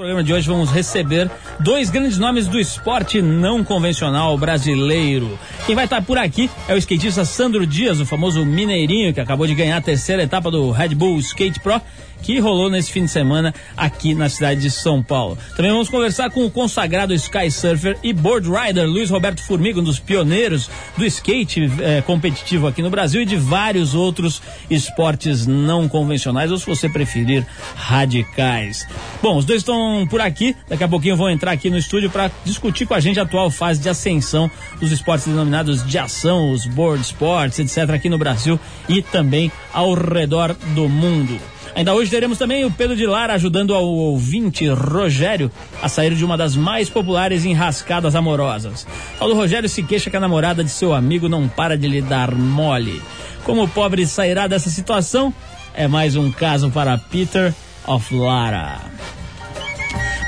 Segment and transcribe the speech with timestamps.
[0.00, 5.38] programa de hoje vamos receber dois grandes nomes do esporte não convencional brasileiro.
[5.66, 9.46] Quem vai estar por aqui é o skatista Sandro Dias, o famoso mineirinho que acabou
[9.46, 11.82] de ganhar a terceira etapa do Red Bull Skate Pro
[12.22, 15.38] que rolou nesse fim de semana aqui na cidade de São Paulo.
[15.56, 19.84] Também vamos conversar com o consagrado Sky Surfer e Board Rider Luiz Roberto Formiga, um
[19.84, 25.88] dos pioneiros do skate eh, competitivo aqui no Brasil e de vários outros esportes não
[25.88, 28.86] convencionais, ou se você preferir, radicais.
[29.22, 32.30] Bom, os dois estão por aqui, daqui a pouquinho vão entrar aqui no estúdio para
[32.44, 36.66] discutir com a gente a atual fase de ascensão dos esportes denominados de ação, os
[36.66, 38.58] board sports, etc., aqui no Brasil
[38.88, 41.38] e também ao redor do mundo.
[41.74, 46.24] Ainda hoje teremos também o Pedro de Lara ajudando ao ouvinte Rogério a sair de
[46.24, 48.86] uma das mais populares enrascadas amorosas.
[49.18, 52.34] Paulo Rogério se queixa que a namorada de seu amigo não para de lhe dar
[52.34, 53.00] mole.
[53.44, 55.32] Como o pobre sairá dessa situação?
[55.72, 57.54] É mais um caso para Peter
[57.86, 58.80] of Lara.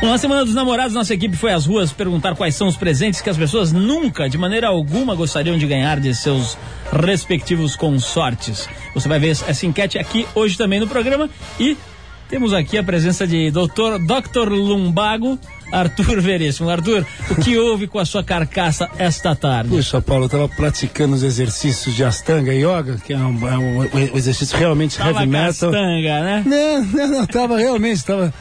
[0.02, 3.20] Bom, na Semana dos Namorados, nossa equipe foi às ruas perguntar quais são os presentes
[3.20, 6.58] que as pessoas nunca, de maneira alguma, gostariam de ganhar de seus
[6.92, 8.68] respectivos consortes.
[8.94, 11.76] Você vai ver essa enquete aqui hoje também no programa e
[12.28, 14.00] temos aqui a presença de Dr.
[14.04, 14.48] Dr.
[14.48, 15.38] Lumbago,
[15.70, 16.68] Arthur Veríssimo.
[16.68, 19.70] Arthur, o que houve com a sua carcaça esta tarde?
[19.70, 23.78] Puxa, Paulo, eu estava praticando os exercícios de Astanga Yoga, que é um, é um,
[23.82, 25.48] um exercício realmente Tava heavy metal.
[25.48, 26.42] Astanga, né?
[26.44, 28.34] Não, não, não, tava realmente, tava.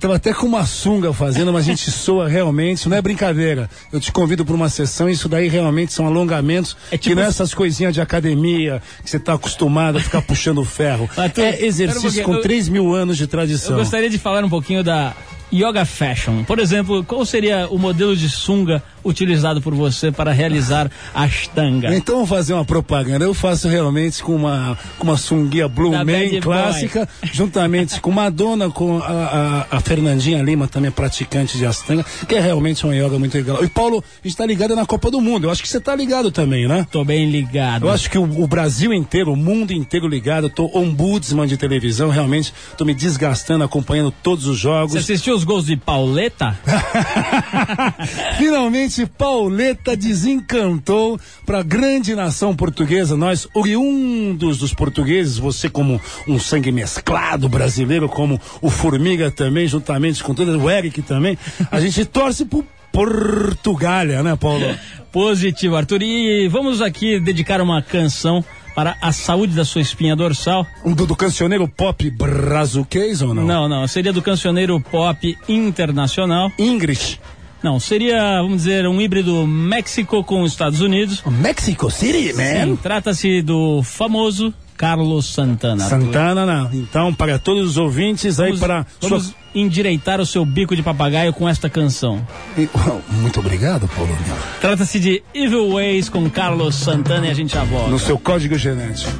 [0.00, 3.70] Tava até com uma sunga fazendo, mas a gente soa realmente, não é brincadeira.
[3.92, 7.22] Eu te convido para uma sessão, isso daí realmente são alongamentos, É tipo- que não
[7.22, 11.08] é essas coisinhas de academia, que você tá acostumado a ficar puxando ferro.
[11.16, 13.76] Arthur, é um exercício pouquinho, com eu- 3 mil anos de Eu tradição.
[13.76, 15.14] gostaria de falar um pouquinho da
[15.54, 16.42] Yoga Fashion.
[16.42, 21.94] Por exemplo, qual seria o modelo de sunga utilizado por você para realizar a Ashtanga?
[21.94, 23.24] Então vamos fazer uma propaganda.
[23.24, 26.40] Eu faço realmente com uma, com uma sunguia Blue Da Bad Man Boy.
[26.40, 32.34] clássica, juntamente com Madonna, com a, a, a Fernandinha Lima, também praticante de Astanga, que
[32.34, 33.62] é realmente uma yoga muito legal.
[33.64, 35.46] E Paulo, a gente tá ligado na Copa do Mundo.
[35.46, 36.86] Eu acho que você tá ligado também, né?
[36.90, 37.86] Tô bem ligado.
[37.86, 40.46] Eu acho que o, o Brasil inteiro, o mundo inteiro ligado.
[40.46, 42.52] Eu tô ombudsman de televisão, realmente.
[42.76, 44.92] Tô me desgastando, acompanhando todos os jogos.
[44.92, 46.58] Você assistiu os gols de Pauleta?
[48.38, 53.16] Finalmente, Pauleta desencantou para a grande nação portuguesa.
[53.16, 60.22] Nós, oriundos dos portugueses, você como um sangue mesclado brasileiro, como o Formiga também, juntamente
[60.22, 61.36] com todo o Eric também,
[61.70, 62.64] a gente torce por
[62.96, 64.64] Portugália, né, Paulo?
[65.12, 66.00] Positivo, Arthur.
[66.00, 68.42] E vamos aqui dedicar uma canção
[68.74, 70.66] para a saúde da sua espinha dorsal.
[70.84, 73.44] Um do, do cancioneiro pop brazuquês ou não?
[73.44, 73.86] Não, não.
[73.86, 76.52] Seria do cancioneiro pop internacional.
[76.58, 77.18] English.
[77.62, 81.22] Não, seria, vamos dizer, um híbrido México com os Estados Unidos.
[81.26, 85.84] Mexico City, Sim, trata-se do famoso Carlos Santana.
[85.88, 86.70] Santana, não.
[86.72, 88.86] Então, para todos os ouvintes, aí Vamos, para.
[89.00, 92.24] vamos sua- endireitar o seu bico de papagaio com esta canção.
[92.58, 92.68] E-
[93.10, 94.14] Muito obrigado, Paulo.
[94.60, 97.90] Trata-se de Evil Ways com Carlos Santana e a gente já volta.
[97.90, 99.10] No seu código genético.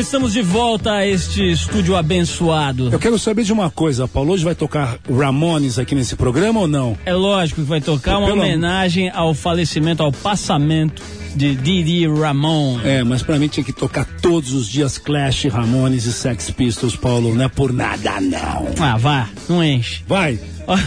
[0.00, 2.88] Estamos de volta a este estúdio abençoado.
[2.90, 4.32] Eu quero saber de uma coisa, Paulo.
[4.32, 6.96] Hoje vai tocar Ramones aqui nesse programa ou não?
[7.04, 11.02] É lógico que vai tocar uma Pelo- homenagem ao falecimento, ao passamento
[11.34, 12.80] de Didi Ramon.
[12.84, 16.96] É, mas pra mim tinha que tocar todos os dias Clash, Ramones e Sex Pistols,
[16.96, 17.34] Paulo.
[17.34, 18.66] Não é por nada, não.
[18.78, 20.02] Ah, vá, não enche.
[20.06, 20.38] Vai.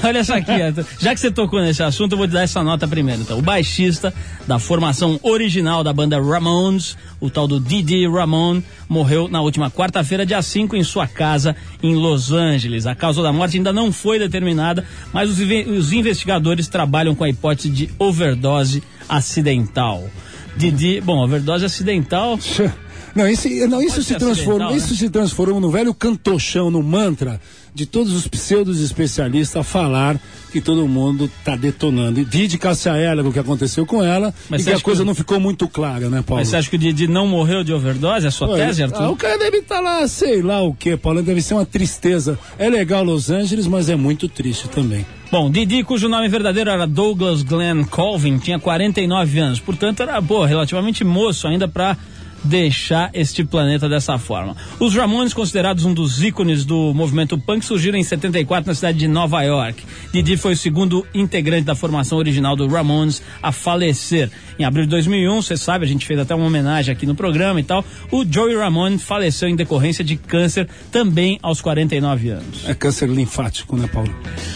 [0.04, 0.51] Olha só aqui,
[1.00, 3.22] já que você tocou nesse assunto, eu vou te dar essa nota primeiro.
[3.22, 4.13] Então, o baixista
[4.48, 10.25] da formação original da banda Ramones, o tal do Didi Ramon, morreu na última quarta-feira,
[10.25, 12.86] dia 5, em sua casa em Los Angeles.
[12.86, 17.30] A causa da morte ainda não foi determinada, mas os, os investigadores trabalham com a
[17.30, 20.10] hipótese de overdose acidental.
[20.55, 22.38] Didi, bom, overdose acidental.
[23.15, 24.77] Não, isso, não, isso se acidental, né?
[24.77, 27.39] isso se transformou no velho cantochão, no mantra
[27.75, 30.19] de todos os pseudos especialistas a falar
[30.51, 32.19] que todo mundo tá detonando.
[32.19, 35.07] E Didi Cássia Eller, o que aconteceu com ela, Mas e que a coisa que-
[35.07, 36.39] não ficou muito clara, né, Paulo?
[36.42, 38.25] Mas você acha que o Didi não morreu de overdose?
[38.25, 39.01] É a sua Olha, tese, Arthur?
[39.04, 41.21] ah, o cara deve estar lá, sei lá o que, Paulo.
[41.24, 42.38] Deve ser uma tristeza.
[42.60, 45.04] É legal Los Angeles, mas é muito triste também.
[45.31, 49.60] Bom, Didi, cujo nome verdadeiro era Douglas Glenn Colvin, tinha 49 anos.
[49.60, 51.98] Portanto, era, pô, relativamente moço ainda para
[52.44, 54.56] deixar este planeta dessa forma.
[54.80, 59.07] Os Ramones, considerados um dos ícones do movimento punk, surgiram em 74 na cidade de
[59.07, 59.84] Nova York.
[60.12, 64.30] Didi foi o segundo integrante da formação original do Ramones a falecer.
[64.60, 67.60] Em abril de 2001, você sabe, a gente fez até uma homenagem aqui no programa
[67.60, 67.84] e tal.
[68.12, 72.68] O Joey Ramone faleceu em decorrência de câncer também aos 49 anos.
[72.68, 74.13] É câncer linfático, né, Paulo?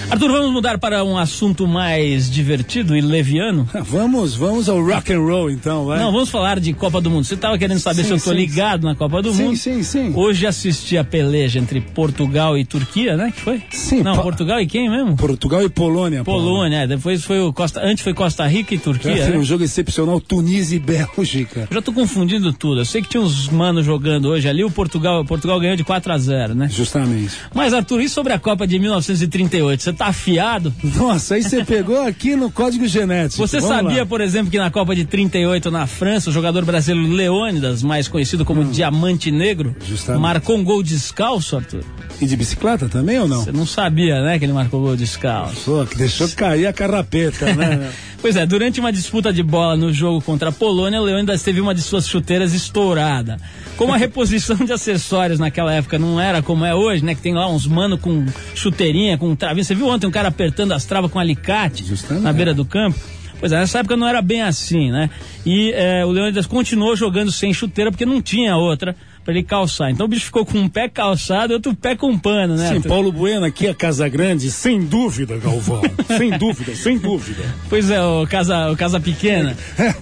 [0.09, 3.67] Arthur, vamos mudar para um assunto mais divertido e leviano?
[3.87, 5.99] Vamos, vamos ao rock and roll então, vai.
[5.99, 7.23] Não, vamos falar de Copa do Mundo.
[7.23, 9.57] Você estava querendo saber Sim, se eu tô sim, ligado na Copa do Sim, Mundo.
[9.57, 10.11] sim, sim.
[10.15, 13.31] Hoje assisti a peleja entre Portugal e Turquia, né?
[13.35, 13.61] Que foi?
[13.71, 15.15] Sim, Não, pa- Portugal e quem mesmo?
[15.15, 16.23] Portugal e Polônia.
[16.23, 19.11] Polônia, é, depois foi o Costa, antes foi Costa Rica e Turquia.
[19.11, 19.37] É, né?
[19.37, 21.67] um jogo excepcional, Tunísia e Bélgica.
[21.69, 22.81] Eu já tô confundindo tudo.
[22.81, 25.83] Eu sei que tinha uns manos jogando hoje ali, o Portugal, o Portugal ganhou de
[25.83, 26.69] 4 a 0, né?
[26.69, 27.35] Justamente.
[27.53, 29.83] Mas Arthur, e sobre a Copa de 1938?
[29.83, 30.73] Você tá afiado?
[30.95, 33.45] Nossa, aí você pegou aqui no código genético.
[33.45, 34.05] Você Vamos sabia, lá.
[34.05, 38.43] por exemplo, que na Copa de 38 na França, o jogador brasileiro Leônidas, mais conhecido
[38.45, 39.75] como Diamante Negro.
[39.85, 40.21] Justamente.
[40.21, 41.83] marcou um gol descalço, Arthur?
[42.19, 43.43] E de bicicleta também ou não?
[43.43, 45.61] Você não sabia, né, que ele marcou gol descalço.
[45.65, 47.91] Pô, que deixou cair a carrapeta, né?
[48.19, 51.61] Pois é, durante uma disputa de bola no jogo contra a Polônia, o Leônidas teve
[51.61, 53.37] uma de suas chuteiras estourada.
[53.77, 57.13] Como a reposição de acessórios naquela época não era como é hoje, né?
[57.13, 59.63] Que tem lá uns mano com chuteirinha, com travinha.
[59.63, 62.23] Você viu ontem um cara apertando as travas com alicate Justamente.
[62.23, 62.99] na beira do campo?
[63.39, 65.09] Pois é, nessa época não era bem assim, né?
[65.45, 69.91] E é, o Leônidas continuou jogando sem chuteira porque não tinha outra pra ele calçar.
[69.91, 72.69] Então o bicho ficou com um pé calçado e outro pé com pano, né?
[72.69, 72.89] Sim, Arthur?
[72.89, 75.81] Paulo Bueno aqui a Casa Grande, sem dúvida, Galvão.
[76.17, 77.43] sem dúvida, sem dúvida.
[77.69, 79.55] Pois é, o Casa, o casa Pequena.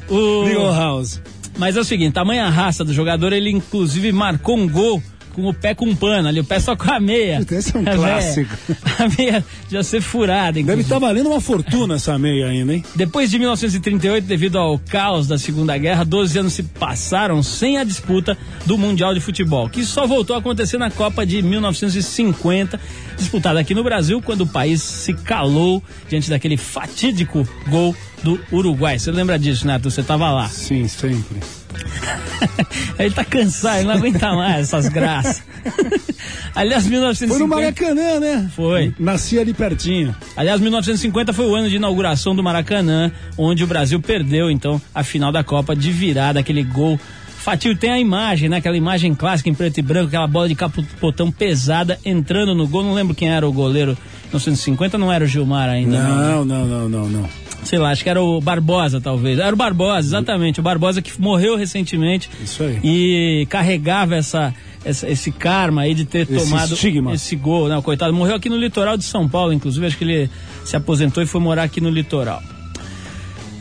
[0.07, 0.43] o...
[0.43, 1.21] Legal House.
[1.57, 5.01] Mas é o seguinte, tamanha raça do jogador, ele inclusive marcou um gol
[5.35, 7.45] com o pé com pano ali, o pé só com a meia.
[7.51, 8.55] Esse é um A meia- clássico.
[8.97, 10.81] A meia já ser furada, Deve inclusive.
[10.83, 12.83] estar valendo uma fortuna essa meia ainda, hein?
[12.95, 17.83] Depois de 1938, devido ao caos da Segunda Guerra, 12 anos se passaram sem a
[17.83, 22.79] disputa do Mundial de Futebol, que só voltou a acontecer na Copa de 1950,
[23.17, 28.97] disputada aqui no Brasil, quando o país se calou diante daquele fatídico gol do Uruguai.
[28.97, 29.89] Você lembra disso, Neto?
[29.91, 30.47] Você estava lá.
[30.47, 31.39] Sim, sempre.
[32.97, 35.43] Ele tá cansado, ele não aguenta mais essas graças.
[36.55, 37.37] Aliás, 1950.
[37.37, 38.49] Foi no Maracanã, né?
[38.55, 38.93] Foi.
[38.99, 40.15] Nasci ali pertinho.
[40.35, 45.03] Aliás, 1950 foi o ano de inauguração do Maracanã, onde o Brasil perdeu, então, a
[45.03, 46.99] final da Copa de virada, aquele gol.
[47.37, 48.57] Fatil tem a imagem, né?
[48.57, 52.83] Aquela imagem clássica em preto e branco, aquela bola de capotão pesada entrando no gol.
[52.83, 53.95] Não lembro quem era o goleiro.
[54.25, 56.01] 1950 não era o Gilmar ainda.
[56.01, 57.29] Não, não, não, não, não.
[57.65, 59.39] Sei lá, acho que era o Barbosa, talvez.
[59.39, 60.59] Era o Barbosa, exatamente.
[60.59, 62.29] O Barbosa que morreu recentemente.
[62.43, 62.79] Isso aí.
[62.83, 64.53] E carregava essa,
[64.85, 67.13] essa- esse karma aí de ter Esse tomado estigma.
[67.13, 67.75] esse gol, né?
[67.77, 69.85] O coitado morreu aqui no litoral de São Paulo, inclusive.
[69.85, 70.29] Acho que ele
[70.63, 72.41] se aposentou e foi morar aqui no litoral.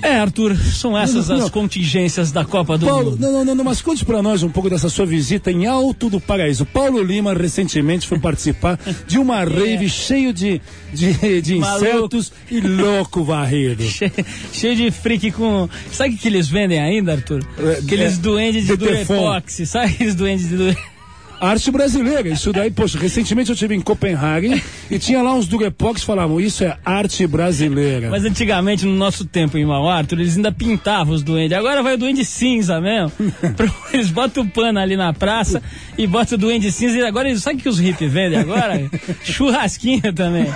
[0.04, 1.62] É, Arthur, são essas Não, não, as não.
[1.62, 3.20] contingências da Copa do Paulo, Mundo.
[3.20, 6.20] não, não, não, mas conte pra nós um pouco dessa sua visita em Alto do
[6.20, 6.66] Paraíso.
[6.66, 10.60] Paulo Lima recentemente foi participar de uma rave cheio de,
[10.92, 11.56] de, de É.
[11.56, 13.82] Insetos e louco varrido.
[13.88, 14.12] Che-
[14.52, 15.68] Cheio de freak com.
[15.90, 17.42] Sabe o que, eles vendem ainda, Arthur?
[17.58, 18.76] É, Aqueles é, duendes de.
[18.76, 19.62] Durepox.
[19.66, 20.76] Sabe aqueles duendes de Dure...
[21.40, 26.00] Arte brasileira, isso daí, poxa, recentemente eu estive em Copenhague e tinha lá uns durepox
[26.00, 28.08] que falavam, isso é arte brasileira.
[28.10, 31.56] Mas antigamente, no nosso tempo em Mau Arthur, eles ainda pintavam os duendes.
[31.56, 33.12] Agora vai o duende cinza mesmo.
[33.92, 35.62] Eles botam o pano ali na praça
[35.96, 36.98] e botam o duende cinza.
[36.98, 38.90] E agora, eles- sabe o que os hippies vendem agora?
[39.22, 40.46] Churrasquinho também.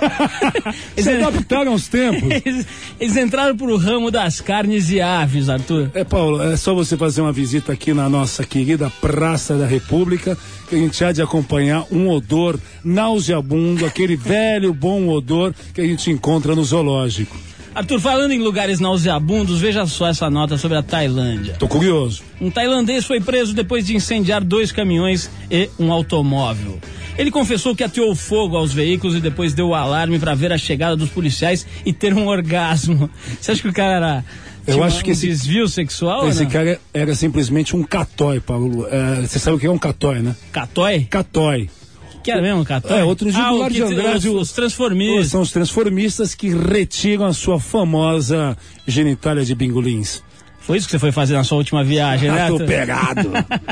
[0.97, 2.29] Se adaptaram aos tempos.
[2.45, 2.65] eles,
[2.99, 5.89] eles entraram pro ramo das carnes e aves, Arthur.
[5.93, 10.37] É, Paulo, é só você fazer uma visita aqui na nossa querida Praça da República,
[10.75, 16.09] a gente há de acompanhar um odor nauseabundo, aquele velho bom odor que a gente
[16.09, 17.35] encontra no zoológico.
[17.73, 21.55] Arthur, falando em lugares nauseabundos, veja só essa nota sobre a Tailândia.
[21.59, 22.23] Tô curioso.
[22.41, 26.79] Um tailandês foi preso depois de incendiar dois caminhões e um automóvel.
[27.17, 30.57] Ele confessou que ateou fogo aos veículos e depois deu o alarme para ver a
[30.57, 33.09] chegada dos policiais e ter um orgasmo.
[33.39, 34.25] Você acha que o cara era.
[34.69, 36.27] Eu tinha acho um que esse- desvio sexual?
[36.29, 36.49] Esse não?
[36.49, 38.87] cara era simplesmente um catói, Paulo.
[38.89, 40.35] É, você sabe o que é um catói, né?
[40.51, 41.07] Catói?
[41.09, 41.69] Catói.
[42.23, 42.99] Que era mesmo, Catói?
[42.99, 45.27] É, outro dia ah, o que Andrade, os, os transformistas.
[45.27, 50.21] São os transformistas que retiram a sua famosa genitália de bingolins.
[50.59, 52.43] Foi isso que você foi fazer na sua última viagem, né?
[52.43, 53.31] Ah, tô pegado.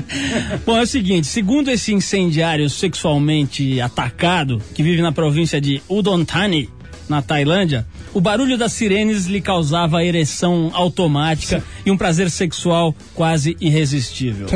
[0.65, 6.23] Bom, é o seguinte, segundo esse incendiário sexualmente atacado, que vive na província de Udon
[6.25, 6.69] Thani,
[7.09, 13.55] na Tailândia, o barulho das sirenes lhe causava ereção automática e um prazer sexual quase
[13.59, 14.47] irresistível.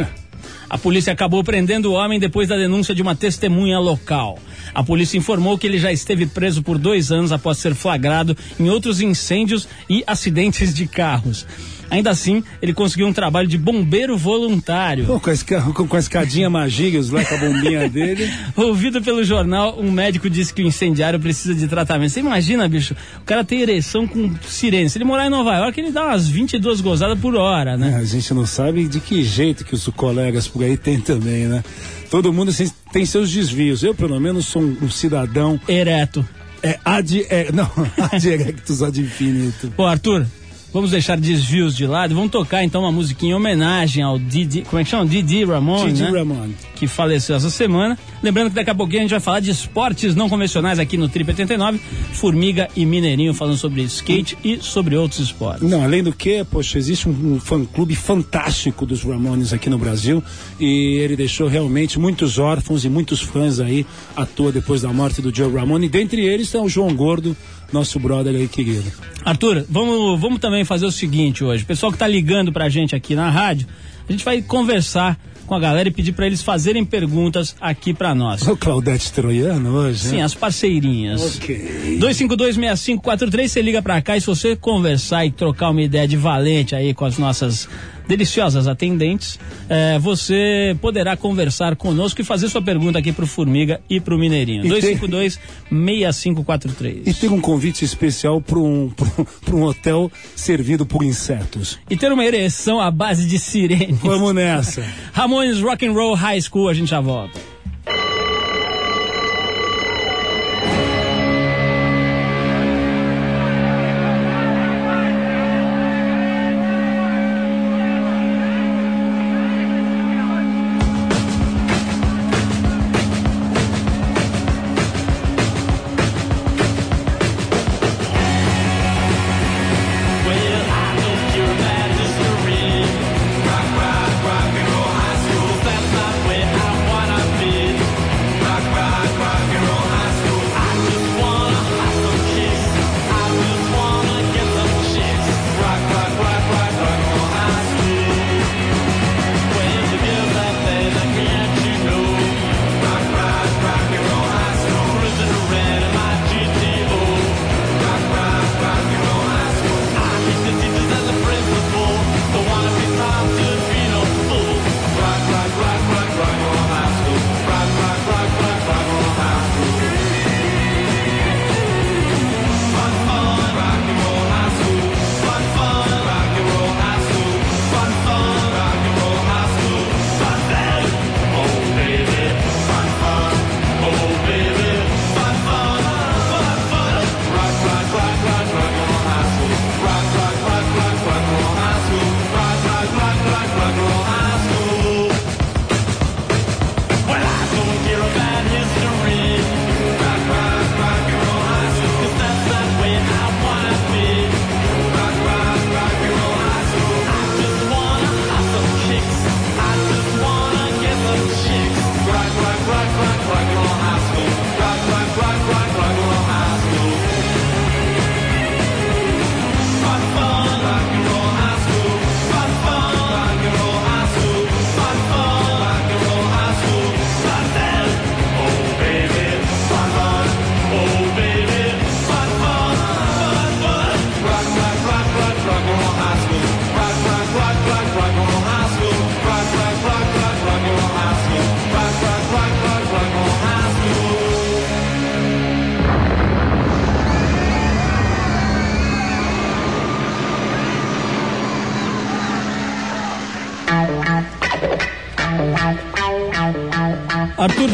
[0.69, 4.39] A polícia acabou prendendo o homem depois da denúncia de uma testemunha local.
[4.73, 8.69] A polícia informou que ele já esteve preso por dois anos após ser flagrado em
[8.69, 11.45] outros incêndios e acidentes de carros.
[11.91, 15.05] Ainda assim, ele conseguiu um trabalho de bombeiro voluntário.
[15.05, 18.31] Pô, com, a esca- com- com a escadinha Magigas lá com a bombinha dele.
[18.55, 22.09] Ouvido pelo jornal, um médico disse que o incendiário precisa de tratamento.
[22.11, 24.89] Você imagina, bicho, o cara tem ereção com sirene.
[24.89, 27.91] Se ele morar em Nova York, ele dá umas 22 gozadas por hora, né?
[27.91, 31.45] É, a gente não sabe de que jeito que os colegas por aí têm também,
[31.47, 31.61] né?
[32.09, 32.51] Todo mundo
[32.93, 33.83] tem seus desvios.
[33.83, 36.25] Eu, pelo menos, sou um, um cidadão Ereto.
[36.63, 37.69] é, ad, é, não,
[38.11, 39.71] ad erectus ad infinito.
[39.75, 40.25] Pô, Arthur,
[40.73, 42.15] vamos deixar desvios de lado.
[42.15, 44.61] Vamos tocar então uma musiquinha em homenagem ao Didi.
[44.61, 45.05] Como é que chama?
[45.05, 46.11] Didi Ramon, Didi né?
[46.11, 46.49] Ramon.
[46.75, 47.97] Que faleceu essa semana.
[48.23, 51.07] Lembrando que daqui a pouquinho a gente vai falar de esportes não convencionais aqui no
[51.07, 51.79] Trip 89.
[52.13, 55.69] Formiga e Mineirinho falando sobre skate e sobre outros esportes.
[55.69, 60.23] Não, além do que, poxa, existe um, um fã-clube fantástico dos Ramones aqui no Brasil
[60.59, 63.85] e ele deixou realmente muitos órfãos e muitos fãs aí
[64.15, 65.85] à toa depois da morte do Joe Ramone.
[65.85, 67.35] E dentre eles está o João Gordo,
[67.71, 68.91] nosso brother aí querido.
[69.23, 71.63] Arthur, vamos, vamos também fazer o seguinte hoje.
[71.63, 73.67] O pessoal que tá ligando pra gente aqui na rádio,
[74.07, 78.15] a gente vai conversar com a galera e pedir pra eles fazerem perguntas aqui pra
[78.15, 78.47] nós.
[78.47, 80.23] O Claudete Troiano hoje, Sim, né?
[80.23, 81.35] as parceirinhas.
[81.35, 81.99] Ok.
[81.99, 86.73] 2526543, você liga pra cá e se você conversar e trocar uma ideia de valente
[86.73, 87.67] aí com as nossas
[88.11, 89.39] deliciosas atendentes,
[89.69, 94.65] eh, você poderá conversar conosco e fazer sua pergunta aqui pro Formiga e pro Mineirinho.
[94.65, 97.07] E tem- 2526543.
[97.07, 99.07] E ter um convite especial para um, pra
[99.45, 101.79] pra um hotel servido por insetos.
[101.89, 103.93] E ter uma ereção à base de sirene.
[104.01, 104.83] Vamos nessa.
[105.13, 107.39] Ramones Rock and Roll High School, a gente já volta.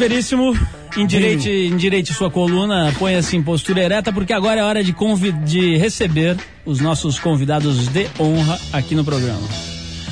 [0.07, 0.57] Veríssimo,
[0.95, 4.95] endireite, endireite sua coluna, ponha-se em postura ereta, porque agora é hora de,
[5.43, 9.45] de receber os nossos convidados de honra aqui no programa.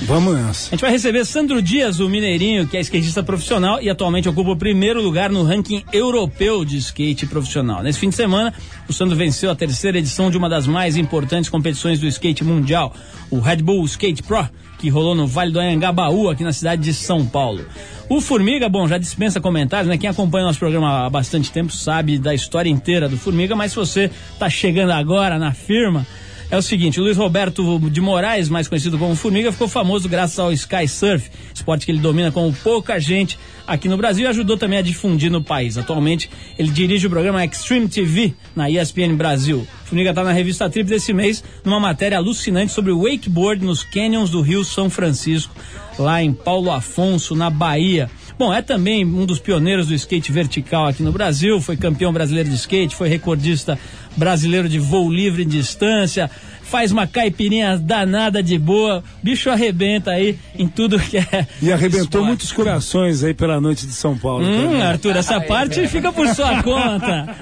[0.01, 0.67] Vamos nessa.
[0.67, 4.51] A gente vai receber Sandro Dias, o mineirinho, que é skatista profissional e atualmente ocupa
[4.51, 7.81] o primeiro lugar no ranking europeu de skate profissional.
[7.81, 8.53] Nesse fim de semana,
[8.89, 12.93] o Sandro venceu a terceira edição de uma das mais importantes competições do skate mundial,
[13.31, 14.45] o Red Bull Skate Pro,
[14.85, 17.65] que rolou no Vale do Anhangabaú, aqui na cidade de São Paulo.
[18.07, 19.97] O Formiga, bom, já dispensa comentários, né?
[19.97, 23.77] Quem acompanha nosso programa há bastante tempo sabe da história inteira do Formiga, mas se
[23.77, 26.05] você tá chegando agora na firma,
[26.49, 30.37] é o seguinte, o Luiz Roberto de Moraes, mais conhecido como Formiga, ficou famoso graças
[30.37, 34.57] ao Sky Surf, esporte que ele domina como pouca gente aqui no Brasil e ajudou
[34.57, 35.77] também a difundir no país.
[35.77, 39.67] Atualmente, ele dirige o programa Extreme TV na ESPN Brasil.
[39.85, 44.41] Formiga está na revista Trip desse mês, numa matéria alucinante sobre wakeboard nos canyons do
[44.41, 45.53] Rio São Francisco,
[45.97, 48.09] lá em Paulo Afonso, na Bahia.
[48.37, 52.49] Bom, é também um dos pioneiros do skate vertical aqui no Brasil, foi campeão brasileiro
[52.49, 53.79] de skate, foi recordista
[54.15, 56.29] brasileiro de voo livre em distância,
[56.63, 61.47] faz uma caipirinha danada de boa, bicho arrebenta aí em tudo que é.
[61.61, 62.27] E arrebentou esporte.
[62.27, 64.45] muitos corações aí pela noite de São Paulo.
[64.45, 64.81] Hum, também.
[64.81, 67.35] Arthur, essa parte fica por sua conta.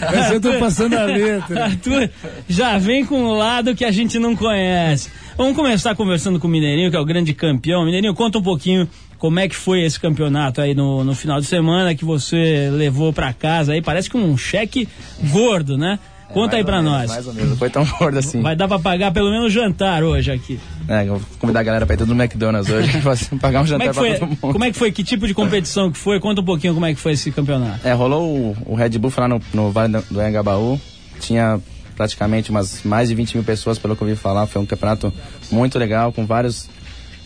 [0.00, 1.64] Mas eu tô passando a letra.
[1.64, 2.10] Arthur
[2.48, 5.10] já vem com um lado que a gente não conhece.
[5.36, 7.84] Vamos começar conversando com o Mineirinho, que é o grande campeão.
[7.84, 11.46] Mineirinho, conta um pouquinho como é que foi esse campeonato aí no, no final de
[11.46, 13.80] semana que você levou pra casa aí.
[13.82, 14.88] Parece que um cheque
[15.30, 15.98] gordo, né?
[16.32, 17.08] Conta aí pra nós.
[17.08, 18.42] Mais ou menos, não foi tão gordo assim.
[18.42, 20.58] Vai dar pra pagar pelo menos jantar hoje aqui.
[20.88, 23.64] É, eu vou convidar a galera pra ir tudo no McDonald's hoje, pra pagar um
[23.64, 24.52] Como é, jantar que foi, pra todo mundo.
[24.52, 24.90] como é que foi?
[24.92, 26.18] Que tipo de competição que foi?
[26.18, 27.86] Conta um pouquinho como é que foi esse campeonato.
[27.86, 30.80] É, rolou o, o Red Bull lá no, no Vale do- Anhangabaú.
[31.20, 31.60] Tinha
[31.96, 34.46] praticamente umas mais de 20 mil pessoas, pelo que eu ouvi falar.
[34.48, 35.12] Foi um campeonato
[35.50, 36.68] muito legal, com vários,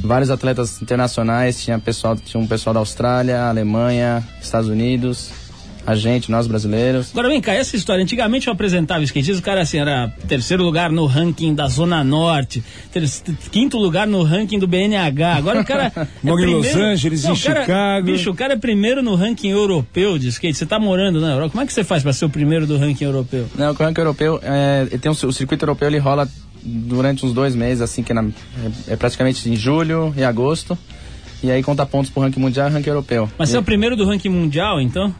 [0.03, 1.63] vários atletas internacionais.
[1.63, 5.31] Tinha, pessoal, tinha um pessoal da Austrália, Alemanha, Estados Unidos,
[5.87, 7.09] a gente, nós brasileiros.
[7.11, 8.03] Agora vem cá, essa história.
[8.03, 12.63] Antigamente eu apresentava skatistas, o cara assim, era terceiro lugar no ranking da Zona Norte,
[12.93, 13.09] ter-
[13.51, 15.37] quinto lugar no ranking do BNH.
[15.37, 15.91] Agora o cara.
[15.97, 18.07] é Mora em Los Angeles, em o cara- Chicago.
[18.07, 20.57] Bicho, o cara é primeiro no ranking europeu de skate.
[20.59, 21.51] Você tá morando na Europa.
[21.53, 23.49] Como é que você faz pra ser o primeiro do ranking europeu?
[23.57, 26.29] Não, o ranking europeu, é, tem um, o circuito europeu ele rola
[26.63, 28.25] durante uns dois meses, assim, que na-
[28.89, 30.77] é, é praticamente em julho e agosto.
[31.43, 33.29] E aí conta pontos pro ranking mundial e ranking europeu.
[33.39, 35.15] Mas você é o primeiro do ranking mundial, então?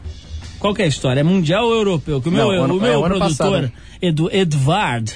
[0.59, 1.21] Qual que é a história?
[1.21, 2.21] É mundial ou europeu?
[2.21, 3.71] Que o meu, Não, ano- o meu é, o produtor, passado.
[3.99, 5.11] Edu, Edvard,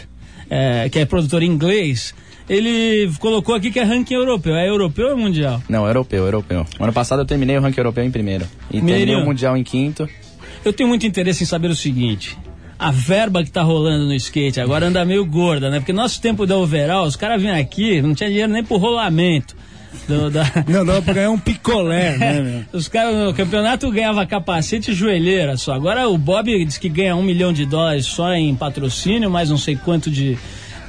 [0.49, 2.15] é, que é produtor inglês,
[2.49, 4.55] ele colocou aqui que é ranking europeu.
[4.55, 5.61] É europeu ou é mundial?
[5.69, 6.65] Não, europeu, europeu.
[6.79, 8.45] Ano passado eu terminei o ranking europeu em primeiro.
[8.69, 9.23] E terminei Mineirinho.
[9.23, 10.09] o mundial em quinto.
[10.63, 12.35] Eu tenho muito interesse em saber o seguinte.
[12.77, 15.79] A verba que tá rolando no skate agora anda meio gorda, né?
[15.79, 19.55] Porque nosso tempo da overall, os caras vinham aqui, não tinha dinheiro nem pro rolamento.
[20.09, 22.63] do- da- Não, dava pra ganhar um picolé, né, meu?
[22.73, 25.73] Os caras no campeonato ganhava capacete e joelheira só.
[25.73, 29.57] Agora o Bob diz que ganha um milhão de dólares só em patrocínio, mais não
[29.57, 30.37] sei quanto de,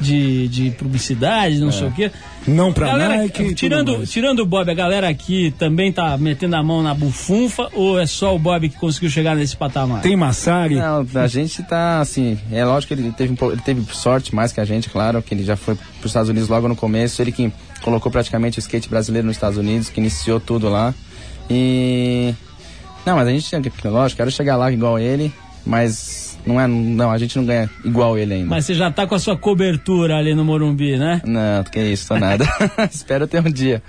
[0.00, 2.10] de, de publicidade, não sei o quê.
[2.46, 3.54] Não pra Galera, Nike.
[3.54, 7.98] tirando, tirando o Bob, a galera aqui também tá metendo a mão na bufunfa ou
[7.98, 10.00] é só o Bob que conseguiu chegar nesse patamar?
[10.00, 10.76] Tem Massari?
[10.76, 12.38] Não, a gente tá assim.
[12.52, 15.34] É lógico que ele teve, um ele teve sorte mais que a gente, claro, que
[15.34, 17.20] ele já foi pros Estados Unidos logo no começo.
[17.20, 20.94] Ele que colocou praticamente o skate brasileiro nos Estados Unidos, que iniciou tudo lá.
[21.50, 22.32] E.
[23.04, 23.50] Não, mas a gente,
[23.84, 25.32] lógico, quero chegar lá igual ele,
[25.64, 26.66] mas não é.
[26.66, 28.48] Não, a gente não ganha igual ele ainda.
[28.48, 31.20] Mas você já tá com a sua cobertura ali no Morumbi, né?
[31.24, 32.46] Não, que isso, tô nada.
[32.90, 33.82] Espero ter um dia.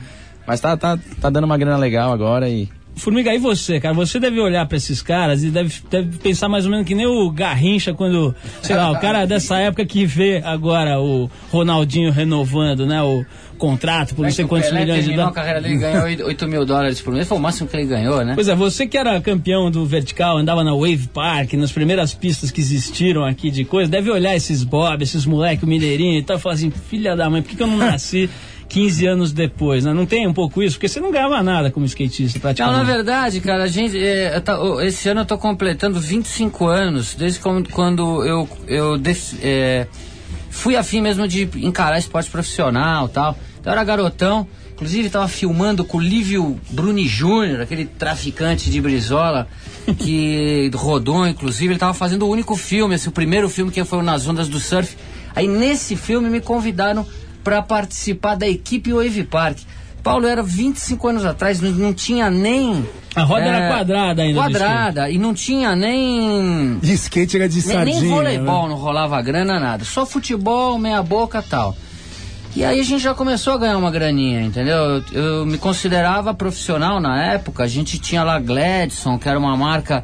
[0.46, 2.70] Mas tá, tá, tá dando uma grana legal agora e.
[2.96, 3.93] Formiga, e você, cara?
[3.93, 7.06] Você deve olhar pra esses caras e deve, deve pensar mais ou menos que nem
[7.06, 12.88] o Garrincha quando, sei lá, o cara dessa época que vê agora o Ronaldinho renovando,
[12.88, 13.24] né, o
[13.58, 15.36] contrato por não sei o quantos Pelé milhões de a dólares.
[15.36, 17.28] carreira dele ganhou 8 mil dólares por mês.
[17.28, 18.34] Foi o máximo que ele ganhou, né?
[18.36, 22.52] Pois é, você que era campeão do vertical, andava na Wave Park, nas primeiras pistas
[22.52, 26.38] que existiram aqui de coisa, deve olhar esses Bob, esses moleque, o Mineirinho e tal,
[26.38, 28.30] e falar assim, filha da mãe, por que, que eu não nasci
[28.70, 29.93] 15 anos depois, né?
[29.93, 30.76] Não tem um pouco isso?
[30.76, 32.78] Porque você não ganhava nada como skatista, Não, praticamente.
[32.78, 33.98] na verdade, cara, a gente.
[33.98, 39.39] é, tá- esse ano eu tô completando 25 anos, desde quando, quando eu, eu def-
[39.41, 39.88] é,
[40.50, 43.38] fui afim mesmo de encarar esporte profissional e tal.
[43.60, 49.48] Então era garotão, inclusive tava filmando com o Lívio Bruni Júnior, aquele traficante de Brizola,
[50.00, 54.02] que rodou, inclusive, ele tava fazendo o único filme, assim, o primeiro filme que foi
[54.04, 54.96] Nas Ondas do Surf.
[55.36, 57.06] Aí nesse filme me convidaram
[57.43, 59.60] para participar da equipe Wave Park.
[60.04, 62.88] Paulo era 25 anos atrás, não, não tinha nem.
[63.13, 66.78] A roda era quadrada ainda Quadrada, e não tinha nem.
[66.80, 68.02] De skate era de Nem, sardinha.
[68.02, 68.70] nem voleibol, né?
[68.70, 69.84] não rolava grana, nada.
[69.84, 71.76] Só futebol, meia boca tal.
[72.58, 74.76] E aí a gente já começou a ganhar uma graninha, entendeu?
[74.76, 77.63] Eu, eu me considerava profissional na época.
[77.63, 80.04] A gente tinha lá Gladson, que era uma marca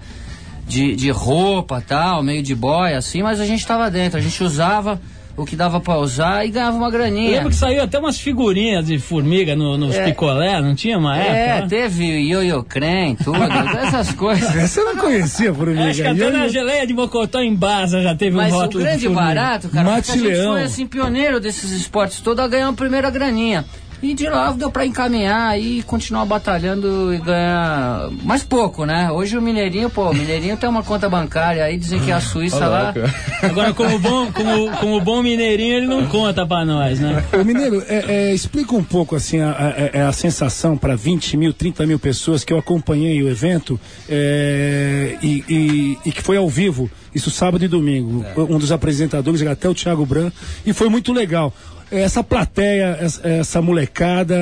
[0.67, 4.19] de, de roupa tal, meio de boy, assim, mas a gente tava dentro.
[4.19, 5.01] A gente usava
[5.35, 7.31] o que dava pra usar e ganhava uma Eu graninha.
[7.31, 10.05] lembro que saiu até umas figurinhas de formiga no- nos É.
[10.05, 11.61] picolé, não tinha uma É, época?
[11.63, 11.67] né?
[11.69, 13.37] teve ioiô creme, tudo,
[13.81, 14.55] essas coisas.
[14.55, 15.85] Essa eu não conhecia, Formiga.
[15.85, 18.59] Acho que até eu- na geleia de Mocotó em Baza já teve Mas um o
[18.59, 19.25] rótulo de grande formiga.
[19.25, 22.73] barato, cara, Mate porque a gente foi assim, pioneiro desses esportes todos a ganhar a
[22.73, 23.65] primeira graninha.
[24.03, 29.09] E de lá deu pra encaminhar e continuar batalhando e ganhar mais pouco, né?
[29.09, 32.19] Hoje o Mineirinho, pô, o Mineirinho tem uma conta bancária aí, dizem que é a
[32.19, 32.93] Suíça lá.
[33.41, 37.23] Agora, como bom, como, como bom mineirinho, ele não conta pra nós, né?
[37.31, 41.37] Ô, Mineiro, é, é, explica um pouco assim a, a- a- a sensação para 20
[41.37, 46.35] mil, 30 mil pessoas que eu acompanhei o evento é, e, e- e que foi
[46.35, 48.25] ao vivo, isso sábado e domingo.
[48.35, 50.29] Um dos apresentadores era até o Thiago Bran
[50.65, 51.53] e foi muito legal.
[51.93, 54.35] Essa plateia, essa, essa molecada,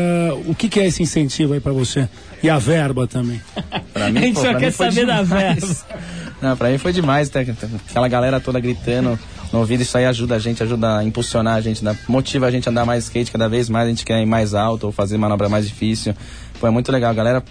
[0.45, 2.07] o que, que é esse incentivo aí para você?
[2.41, 3.41] E a verba também.
[3.93, 5.59] Pra a gente pô, só pra quer mim foi saber da demais.
[5.59, 6.01] verba.
[6.41, 7.41] Não, pra mim foi demais, tá?
[7.41, 9.19] aquela galera toda gritando
[9.53, 12.67] no ouvido, isso aí ajuda a gente, ajuda a impulsionar a gente, motiva a gente
[12.67, 15.17] a andar mais skate cada vez mais, a gente quer ir mais alto ou fazer
[15.17, 16.15] manobra mais difícil.
[16.59, 17.43] Pô, é muito legal, a galera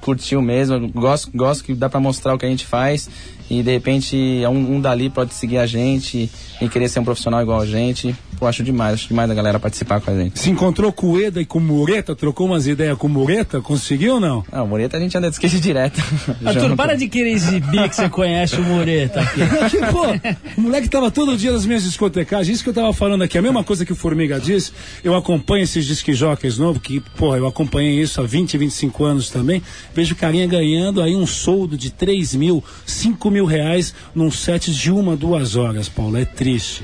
[0.00, 3.08] curtiu mesmo, gosto, gosto que dá pra mostrar o que a gente faz
[3.48, 4.16] e de repente
[4.48, 6.30] um, um dali pode seguir a gente
[6.60, 8.14] e querer ser um profissional igual a gente.
[8.38, 10.38] Pô, acho demais, acho demais a galera participar com a gente.
[10.38, 13.62] Se encontrou com o Eda e com o Mureta, trocou umas ideias com o Mureta,
[13.62, 14.44] conseguiu ou não?
[14.52, 16.02] Ah, o Moreta a gente anda de skate direto.
[16.44, 16.76] Arthur, Junto.
[16.76, 19.40] para de querer exibir que você conhece o Mureta aqui.
[19.90, 23.38] Pô, o moleque tava todo dia nas minhas discotecagens, isso que eu tava falando aqui,
[23.38, 27.34] a mesma coisa que o Formiga disse, eu acompanho esses disque jockeys novos, que, pô,
[27.36, 29.62] eu acompanhei isso há 20, 25 anos também,
[29.94, 34.72] vejo o carinha ganhando aí um soldo de 3 mil, 5 mil reais num set
[34.72, 36.82] de uma, duas horas, Paulo, é triste.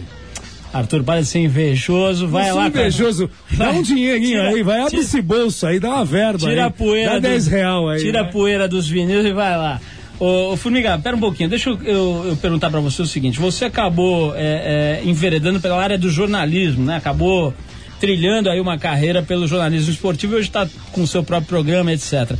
[0.73, 2.71] Arthur, para de ser invejoso, vai Não lá.
[2.71, 2.87] cara.
[2.87, 6.39] invejoso, dá um dinheirinho Tira- aí, vai, abre tira- esse bolso aí, dá uma verba
[6.39, 7.11] Tira aí, a poeira.
[7.11, 8.01] dá do- 10 real aí.
[8.01, 8.33] Tira a vai.
[8.33, 9.79] poeira dos vinis e vai lá.
[10.19, 13.39] Ô, ô, Formiga, pera um pouquinho, deixa eu, eu- eu perguntar pra você o seguinte:
[13.39, 16.97] você acabou é, é, enveredando pela área do jornalismo, né?
[16.97, 17.53] Acabou
[18.01, 21.93] trilhando aí uma carreira pelo jornalismo esportivo e hoje está com o seu próprio programa,
[21.93, 22.35] etc.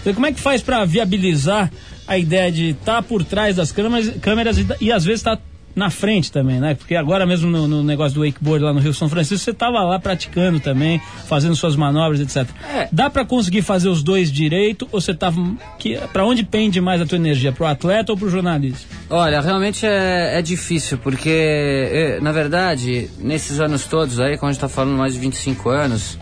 [0.00, 1.70] Então, como é que faz pra viabilizar
[2.08, 5.38] a ideia de estar por trás das câmeras, câmeras e, e às vezes estar
[5.78, 6.74] na frente também, né?
[6.74, 9.80] Porque agora mesmo no, no negócio do wakeboard lá no Rio São Francisco, você estava
[9.84, 12.50] lá praticando também, fazendo suas manobras, etc.
[12.74, 12.88] É.
[12.90, 15.40] Dá pra conseguir fazer os dois direito ou você tava
[15.78, 18.88] que para onde pende mais a tua energia, pro atleta ou pro jornalismo?
[19.08, 24.52] Olha, realmente é, é difícil, porque, eh, na verdade, nesses anos todos aí, quando a
[24.52, 26.18] gente tá falando mais de 25 anos,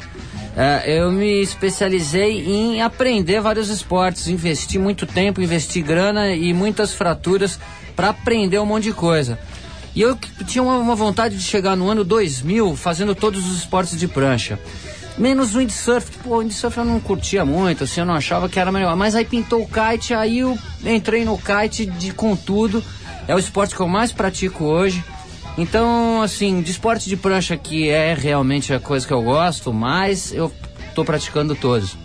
[0.57, 6.95] eh, eu me especializei em aprender vários esportes, investi muito tempo, investi grana e muitas
[6.95, 7.61] fraturas
[7.95, 9.39] para aprender um monte de coisa.
[9.95, 10.17] E eu
[10.47, 14.59] tinha uma, uma vontade de chegar no ano 2000 fazendo todos os esportes de prancha.
[15.19, 18.61] Menos o windsurf, pô, o windsurf eu não curtia muito, assim, eu não achava que
[18.61, 18.95] era melhor.
[18.97, 22.85] Mas aí pintou o kite, aí eu entrei no kite de, com tudo.
[23.27, 25.03] É o esporte que eu mais pratico hoje.
[25.59, 30.33] Então, assim, de esporte de prancha, que é realmente a coisa que eu gosto mais,
[30.33, 30.53] eu
[30.95, 31.97] tô praticando todos.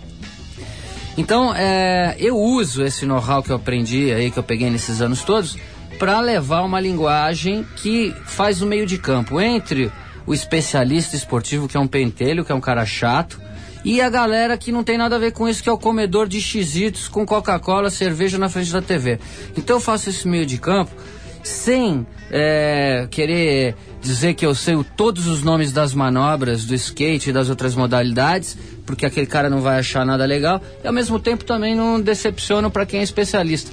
[1.18, 5.22] Então, é, eu uso esse know-how que eu aprendi aí, que eu peguei nesses anos
[5.22, 5.58] todos,
[5.98, 9.92] para levar uma linguagem que faz o meio de campo entre
[10.26, 13.38] o especialista esportivo, que é um pentelho, que é um cara chato,
[13.84, 16.26] e a galera que não tem nada a ver com isso, que é o comedor
[16.26, 19.18] de xizitos com Coca-Cola, cerveja na frente da TV.
[19.56, 20.92] Então eu faço esse meio de campo
[21.42, 27.32] sem é, querer dizer que eu sei todos os nomes das manobras do skate e
[27.32, 31.44] das outras modalidades, porque aquele cara não vai achar nada legal, e ao mesmo tempo
[31.44, 33.70] também não decepciono para quem é especialista.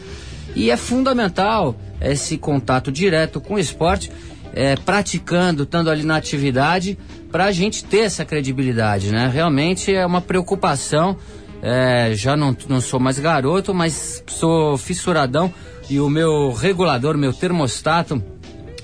[0.55, 4.11] E é fundamental esse contato direto com o esporte,
[4.53, 6.97] é, praticando, estando ali na atividade,
[7.31, 9.29] para a gente ter essa credibilidade, né?
[9.31, 11.15] Realmente é uma preocupação.
[11.61, 15.53] é, já não, não sou mais garoto, mas sou fissuradão
[15.89, 18.21] e o meu regulador, meu termostato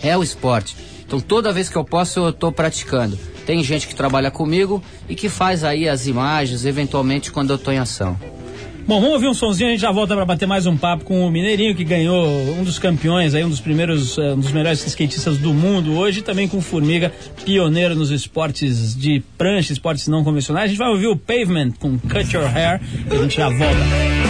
[0.01, 0.75] é o esporte.
[1.05, 3.17] Então toda vez que eu posso eu estou praticando.
[3.45, 7.73] Tem gente que trabalha comigo e que faz aí as imagens, eventualmente quando eu estou
[7.73, 8.17] em ação.
[8.87, 11.25] Bom, vamos ouvir um sonzinho, a gente já volta para bater mais um papo com
[11.25, 14.85] o Mineirinho, que ganhou um dos campeões, aí, um dos primeiros, eh, um dos melhores
[14.85, 17.11] skatistas do mundo hoje, e também com o Formiga,
[17.43, 20.65] pioneiro nos esportes de prancha, esportes não convencionais.
[20.65, 22.79] A gente vai ouvir o Pavement com Cut Your Hair
[23.11, 24.24] e a gente já volta.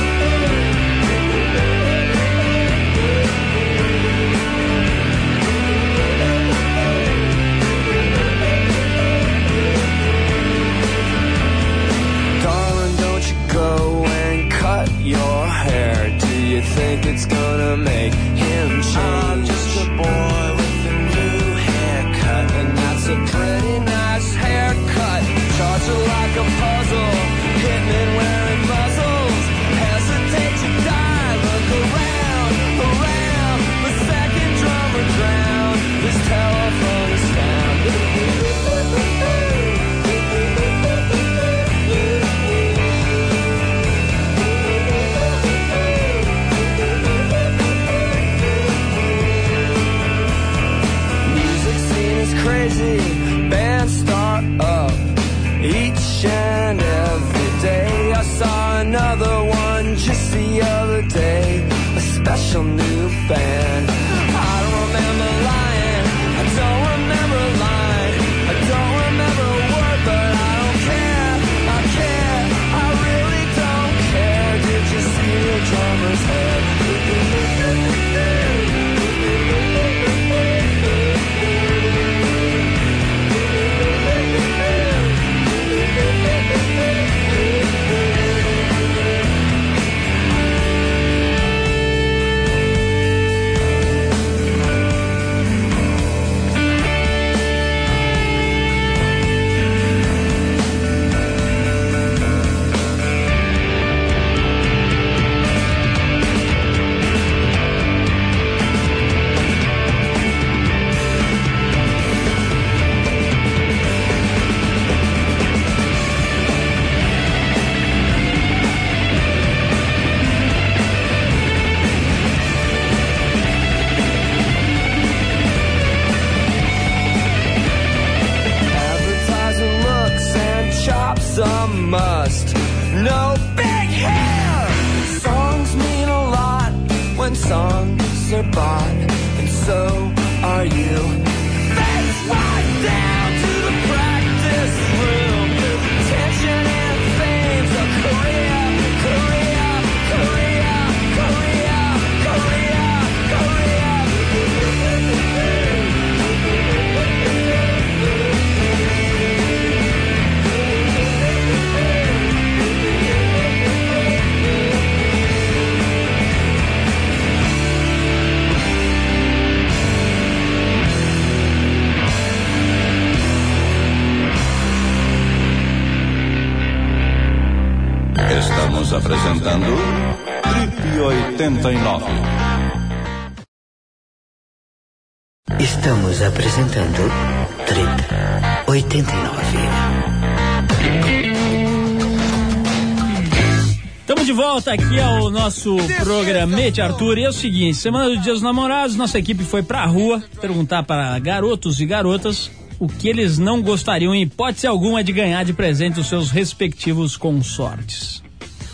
[195.66, 197.18] Nosso programete, Arthur.
[197.18, 200.84] E é o seguinte: semana do Dia dos Namorados, nossa equipe foi pra rua perguntar
[200.84, 202.50] para garotos e garotas
[202.80, 207.16] o que eles não gostariam, em hipótese alguma, de ganhar de presente os seus respectivos
[207.18, 208.22] consortes.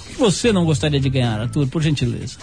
[0.10, 2.38] O que você não gostaria de ganhar, Arthur, por gentileza?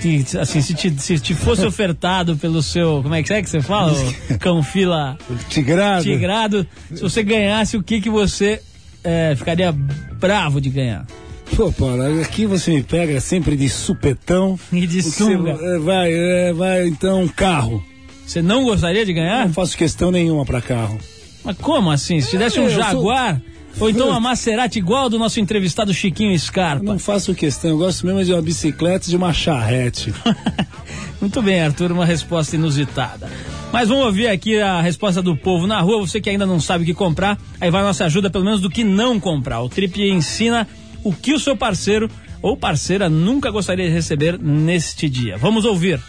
[0.00, 3.00] De, de- assim, se te, se te fosse ofertado pelo seu.
[3.02, 3.94] Como é que é que você fala?
[4.40, 5.16] Canfila
[5.48, 6.02] Tigrado.
[6.02, 6.66] Tigrado.
[6.94, 8.60] Se você ganhasse, o que, que você
[9.04, 11.06] eh, ficaria bravo de ganhar?
[11.54, 14.58] Pô, Paulo, aqui você me pega sempre de supetão.
[14.72, 15.50] E de Você, sunga.
[15.52, 17.82] é, vai, é, vai, então, carro.
[18.26, 19.46] Você não gostaria de ganhar?
[19.46, 20.98] Não faço questão nenhuma pra carro.
[21.44, 22.20] Mas como assim?
[22.20, 23.40] Se te desse um É, eu sou- Jaguar,
[23.78, 26.84] ou então uma Maserati igual do nosso entrevistado Chiquinho Eu Scarpa.
[26.84, 30.12] não faço questão, eu gosto mesmo de uma bicicleta e de uma charrete.
[31.20, 33.30] Muito bem, Arthur, uma resposta inusitada.
[33.72, 36.00] Mas vamos ouvir aqui a resposta do povo na rua.
[36.06, 38.60] Você que ainda não sabe o que comprar, aí vai a nossa ajuda, pelo menos
[38.60, 39.60] do que não comprar.
[39.62, 40.66] O Trip ensina
[41.06, 42.10] o que o seu parceiro
[42.42, 45.36] ou parceira nunca gostaria de receber neste dia.
[45.36, 46.00] Vamos ouvir.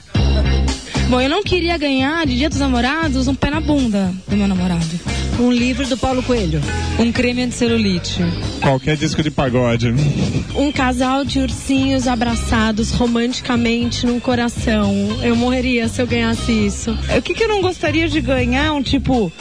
[1.08, 4.48] Bom, eu não queria ganhar de Dia dos Namorados um pé na bunda do meu
[4.48, 4.84] namorado.
[5.40, 6.60] Um livro do Paulo Coelho.
[6.98, 8.24] Um creme anti-celulite.
[8.60, 9.94] Qualquer disco de pagode.
[10.56, 14.92] Um casal de ursinhos abraçados romanticamente num coração.
[15.22, 16.92] Eu morreria se eu ganhasse isso.
[17.16, 18.74] O que, que eu não gostaria de ganhar?
[18.74, 19.32] Um tipo,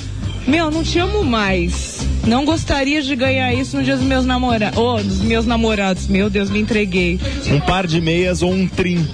[0.47, 1.96] meu, não te amo mais.
[2.27, 4.79] Não gostaria de ganhar isso no dia dos meus namorados.
[4.79, 6.09] Oh, dos meus namorados.
[6.09, 7.21] Meu Deus, me entreguei.
[7.51, 9.07] Um par de meias ou um trim.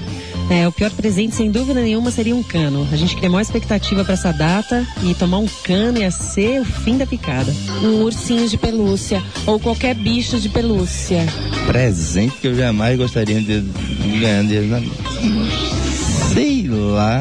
[0.51, 2.87] É, o pior presente, sem dúvida nenhuma, seria um cano.
[2.90, 6.64] A gente cria maior expectativa para essa data e tomar um cano ia ser o
[6.64, 7.55] fim da picada.
[7.83, 9.22] Um ursinho de pelúcia.
[9.46, 11.25] Ou qualquer bicho de pelúcia.
[11.66, 13.61] Presente que eu jamais gostaria de,
[14.20, 14.90] ganhar de
[16.35, 17.20] Sei lá.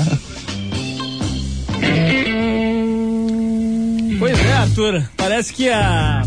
[4.62, 5.04] Arthur.
[5.18, 6.24] Parece que a.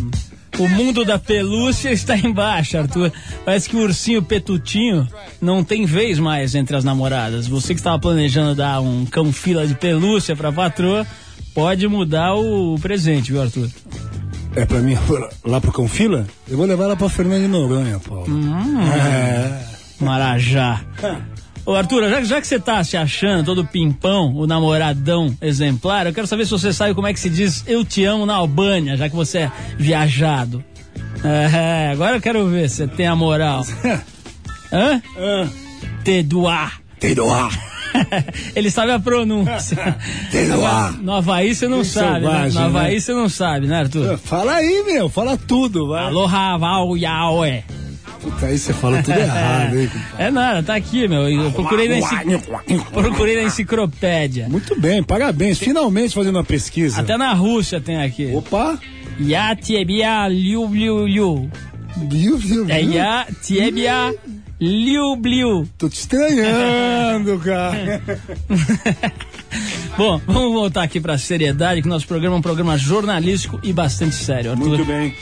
[0.58, 3.10] O mundo da pelúcia está embaixo, Arthur.
[3.44, 5.08] Parece que o ursinho petutinho
[5.40, 7.48] não tem vez mais entre as namoradas.
[7.48, 11.04] Você que estava planejando dar um cão fila de pelúcia pra patroa,
[11.52, 13.68] pode mudar o presente, viu, Arthur?
[14.54, 14.96] É pra mim
[15.44, 16.24] lá pro Confila?
[16.48, 18.26] Eu vou levar ela pra Fernando de Noronha, Paulo.
[18.28, 19.60] Hum, É.
[20.00, 20.80] Marajá.
[21.66, 26.12] Ô Arthur, já, já que você tá se achando todo pimpão, o namoradão exemplar, eu
[26.12, 28.96] quero saber se você sabe como é que se diz eu te amo na Albânia,
[28.96, 30.62] já que você é viajado.
[31.24, 33.64] É, agora eu quero ver se você tem a moral.
[34.70, 35.00] Hã?
[36.04, 36.80] Te doar.
[37.00, 37.50] Te doar.
[38.54, 39.96] Ele sabe a pronúncia.
[40.30, 40.88] Te doar.
[40.88, 42.48] Agora, No Havaí você não Que sabe, né?
[42.52, 43.00] No Havaí né?
[43.00, 44.18] você não sabe, né, Arthur?
[44.18, 46.06] Fala aí, meu, fala tudo, vai.
[46.06, 47.64] Aloha, val, yaoé.
[48.24, 49.90] Puta, aí você falou tudo errado, hein?
[50.18, 51.28] É nada, tá aqui, meu.
[51.28, 52.80] Eu procurei na, encicl...
[52.90, 54.48] procurei na enciclopédia.
[54.48, 55.58] Muito bem, parabéns.
[55.58, 57.02] Finalmente fazendo uma pesquisa.
[57.02, 58.32] Até na Rússia tem aqui.
[58.34, 58.78] Opa!
[59.20, 61.50] Yatiebia liu liu liu.
[62.10, 62.94] Liu, liu, É liu.
[62.94, 64.14] Yatiebia
[64.58, 65.68] liu liu.
[65.76, 68.00] Tô te estranhando, cara.
[69.98, 74.14] Bom, vamos voltar aqui pra seriedade, que nosso programa é um programa jornalístico e bastante
[74.14, 74.68] sério, Arthur.
[74.68, 75.14] Muito bem.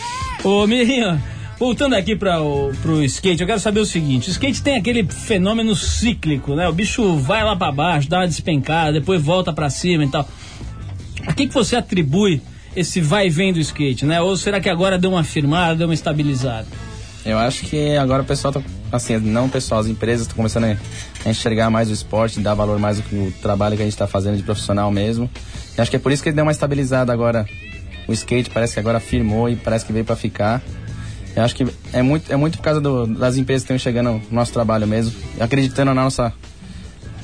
[0.45, 1.21] Ô, Mirinho,
[1.59, 5.05] voltando aqui para o pro skate, eu quero saber o seguinte: o skate tem aquele
[5.05, 6.69] fenômeno cíclico, né?
[6.69, 10.29] O bicho vai lá para baixo, dá uma despencada, depois volta para cima e tal.
[11.27, 12.43] A que, que você atribui
[12.75, 14.21] esse vai e vem do skate, né?
[14.21, 16.67] Ou será que agora deu uma firmada, deu uma estabilizada?
[17.25, 18.61] Eu acho que agora o pessoal tá,
[18.91, 22.79] assim, não o pessoal, as empresas estão começando a enxergar mais o esporte, dar valor
[22.81, 25.31] mais ao trabalho que a gente está fazendo de profissional mesmo.
[25.77, 27.47] E acho que é por isso que ele deu uma estabilizada agora.
[28.09, 30.61] O skate parece que agora firmou e parece que veio para ficar.
[31.35, 34.21] Eu acho que é muito, é muito por causa do- das empresas que estão enxergando
[34.31, 36.33] o nosso trabalho mesmo, acreditando na nossa,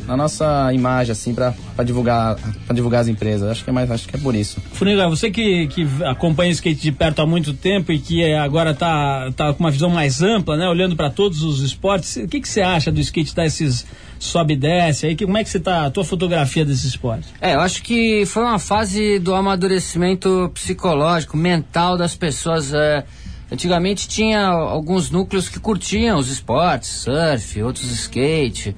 [0.06, 1.52] na nossa imagem, assim, para
[1.84, 3.50] divulgar, pra divulgar as empresas.
[3.50, 4.58] Acho que é mais, acho que é por isso.
[4.72, 8.72] Funiga, você que, que acompanha o skate de perto há muito tempo e que agora
[8.74, 10.66] tá, tá com uma visão mais ampla, né?
[10.66, 13.84] Olhando para todos os esportes, o que, que você acha do skate dar esses
[14.18, 15.14] sobe e desce aí?
[15.14, 17.28] Que, como é que você tá, a tua fotografia desse esporte?
[17.42, 22.72] É, eu acho que foi uma fase do amadurecimento psicológico, mental das pessoas.
[22.72, 23.04] é.
[23.50, 28.74] Antigamente tinha alguns núcleos que curtiam os esportes, surf, outros skate.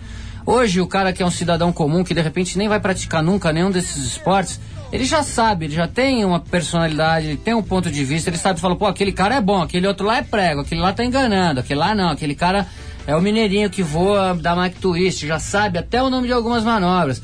[0.46, 3.52] Hoje o cara que é um cidadão comum, que de repente nem vai praticar nunca
[3.52, 4.60] nenhum desses esportes,
[4.92, 8.36] ele já sabe, ele já tem uma personalidade, ele tem um ponto de vista, ele
[8.36, 11.04] sabe, fala, pô, aquele cara é bom, aquele outro lá é prego, aquele lá tá
[11.04, 12.66] enganando, aquele lá não, aquele cara
[13.06, 16.64] é o mineirinho que voa da Mike Twist, já sabe até o nome de algumas
[16.64, 17.22] manobras.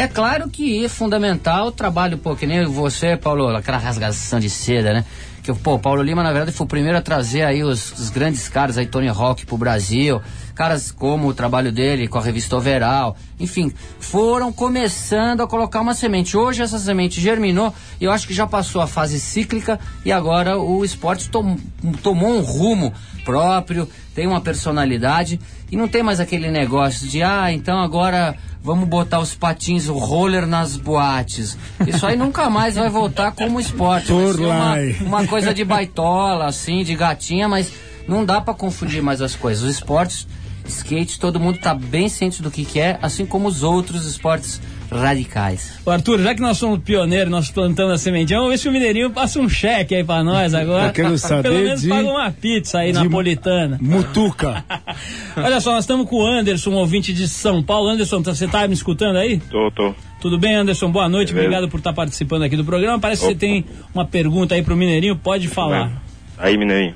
[0.00, 4.48] É claro que é fundamental o trabalho, pô, que nem você, Paulo, aquela rasgação de
[4.48, 5.04] seda, né?
[5.42, 8.48] Que, pô, Paulo Lima, na verdade, foi o primeiro a trazer aí os, os grandes
[8.48, 10.22] caras aí, Tony Hawk pro Brasil,
[10.54, 15.92] caras como o trabalho dele com a revista Overall, enfim, foram começando a colocar uma
[15.92, 16.34] semente.
[16.34, 20.58] Hoje essa semente germinou e eu acho que já passou a fase cíclica e agora
[20.58, 21.58] o esporte tom-
[22.02, 25.38] tomou um rumo próprio, tem uma personalidade
[25.70, 29.94] e não tem mais aquele negócio de, ah, então agora vamos botar os patins, o
[29.94, 31.56] roller nas boates.
[31.86, 34.12] Isso aí nunca mais vai voltar como esporte.
[34.12, 37.72] Vai ser uma, uma coisa de baitola, assim, de gatinha, mas
[38.06, 39.62] não dá pra confundir mais as coisas.
[39.62, 40.26] Os esportes,
[40.66, 44.60] skate, todo mundo tá bem ciente do que, que é, assim como os outros esportes
[44.90, 45.80] radicais.
[45.84, 48.72] Ô, Arthur, já que nós somos pioneiros, nós plantamos a sementinha, vamos ver se o
[48.72, 50.86] Mineirinho passa um cheque aí pra nós agora.
[50.88, 53.78] Eu quero saber Pelo menos de- paga uma pizza aí napolitana.
[53.80, 54.64] Mutuca.
[55.36, 57.88] Olha só, nós estamos com o Anderson, um ouvinte de São Paulo.
[57.88, 59.38] Anderson, tá- você tá me escutando aí?
[59.38, 59.94] Tô, tô.
[60.20, 60.90] Tudo bem, Anderson?
[60.90, 61.46] Boa noite, Beleza.
[61.48, 62.98] obrigado por estar participando aqui do programa.
[62.98, 63.40] Parece que você Opa.
[63.40, 63.64] tem
[63.94, 65.90] uma pergunta aí pro Mineirinho, pode falar.
[66.36, 66.94] Aí, Mineirinho.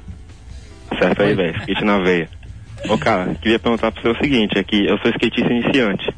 [0.98, 1.56] Certo aí, velho.
[1.60, 2.28] Skate na veia.
[2.88, 6.14] Ô, cara, queria perguntar pra você o seguinte, é que eu sou skatista iniciante.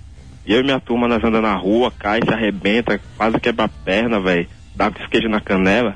[0.46, 3.68] E eu e minha turma, nós andamos na rua, cai, se arrebenta, quase quebra a
[3.68, 4.46] perna, velho.
[4.76, 5.94] Dá com skate na canela.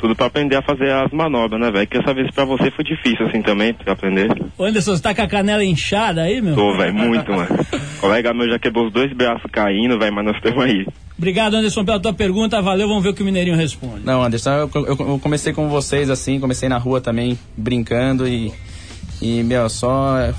[0.00, 1.86] Tudo pra aprender a fazer as manobras, né, velho?
[1.86, 4.28] Queria saber se pra você foi difícil assim também, pra aprender.
[4.58, 6.54] Ô, Anderson, você tá com a canela inchada aí, meu?
[6.56, 7.48] Tô, velho, muito, mano.
[8.00, 10.84] colega meu já quebrou os dois braços caindo, velho, mas nós estamos aí.
[11.16, 12.60] Obrigado, Anderson, pela tua pergunta.
[12.60, 14.04] Valeu, vamos ver o que o Mineirinho responde.
[14.04, 18.52] Não, Anderson, eu, eu- eu comecei com vocês assim, comecei na rua também, brincando e,
[19.22, 20.34] e meu, só é,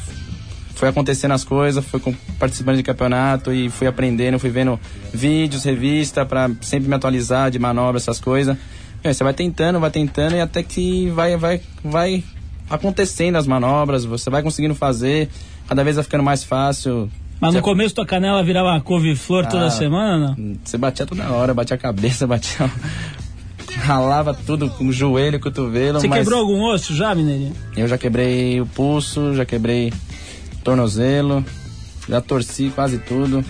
[0.79, 4.79] foi acontecendo as coisas, fui com- participando de campeonato e fui aprendendo, fui vendo
[5.13, 8.55] vídeos, revista, pra sempre me atualizar de manobra, essas coisas.
[9.03, 12.23] Meu, você vai tentando, vai tentando e até que vai, vai, vai
[12.69, 15.29] acontecendo as manobras, você vai conseguindo fazer,
[15.67, 17.09] cada vez vai ficando mais fácil.
[17.41, 20.55] Mas no começo tua canela virava uma couve-flor toda Ah, semana, não?
[20.63, 22.69] Você batia toda hora, batia a cabeça, batia.
[23.77, 25.99] ralava tudo com o joelho, cotovelo.
[26.01, 27.53] Você mas quebrou algum osso já, Mineirinho?
[27.77, 29.93] Eu já quebrei o pulso, já quebrei
[30.63, 31.43] tornozelo,
[32.07, 33.43] já torci quase tudo.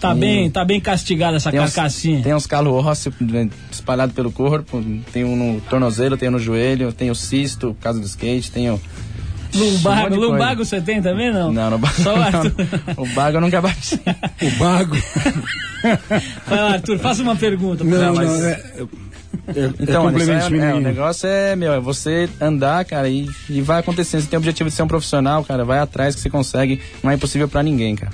[0.00, 2.22] Tá E bem, tá bem castigada essa tem uns- carcassinha.
[2.22, 4.82] Tem uns calos ósseos né, espalhados pelo corpo.
[5.12, 8.50] Tem um no tornozelo, tem um no joelho, tem o cisto, por causa do skate,
[8.50, 8.80] tem o.
[9.54, 11.52] Lumbago, um lumbago você tem também, não?
[11.52, 11.94] Não, no bago.
[12.02, 12.52] Só o Arthur.
[12.96, 14.00] O bago eu nunca bati.
[14.40, 14.96] o bago?
[16.46, 17.84] Vai lá, Arthur, faça uma pergunta.
[17.84, 18.62] Não, mas- não, é,
[19.80, 23.60] Então, complemento, isso é, é, o negócio é, meu, é você andar, cara, e, e
[23.60, 24.20] vai acontecendo.
[24.20, 26.80] Você tem o objetivo de ser um profissional, cara, vai atrás que você consegue.
[27.02, 28.12] Não é impossível pra ninguém, cara.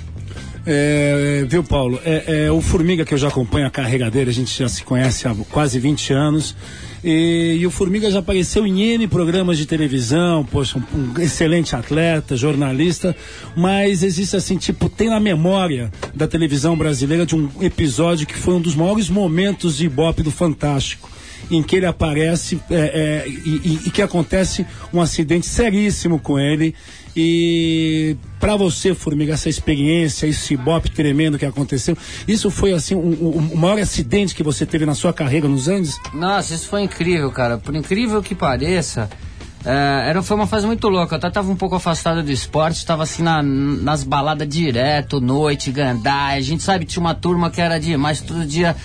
[0.65, 1.99] É, é, viu, Paulo?
[2.03, 5.27] É, é, o Formiga que eu já acompanho a carregadeira, a gente já se conhece
[5.27, 6.55] há quase 20 anos.
[7.03, 11.75] E, e o Formiga já apareceu em N programas de televisão, poxa, um, um excelente
[11.75, 13.15] atleta, jornalista,
[13.55, 18.53] mas existe assim, tipo, tem na memória da televisão brasileira de um episódio que foi
[18.55, 21.09] um dos maiores momentos de Ibope do Fantástico.
[21.49, 26.37] em que ele aparece é, é, e, e- e que acontece um acidente seríssimo com
[26.37, 26.75] ele.
[27.21, 33.49] E para você, Formiga, essa experiência, esse bope tremendo que aconteceu, isso foi assim um-
[33.53, 35.99] o maior acidente que você teve na sua carreira nos Andes?
[36.13, 37.57] Nossa, isso foi incrível, cara.
[37.57, 39.09] Por incrível que pareça,
[39.65, 41.15] é, era, foi uma fase muito louca.
[41.15, 45.71] Eu até tava um pouco afastado do esporte, tava assim na- nas baladas direto, noite,
[45.71, 46.37] gandai.
[46.37, 48.77] A gente sabe, tinha uma turma que era demais, todo dia.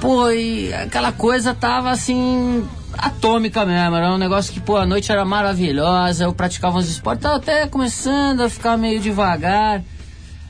[0.00, 2.64] Pô, e aquela coisa tava assim.
[2.98, 7.22] Atômica mesmo, era um negócio que, pô, a noite era maravilhosa, eu praticava uns esportes,
[7.22, 9.82] tava até começando a ficar meio devagar.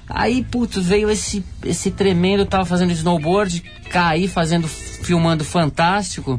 [0.08, 6.38] Aí, putz, veio esse, esse tremendo, eu tava fazendo snowboard, caí fazendo, filmando fantástico.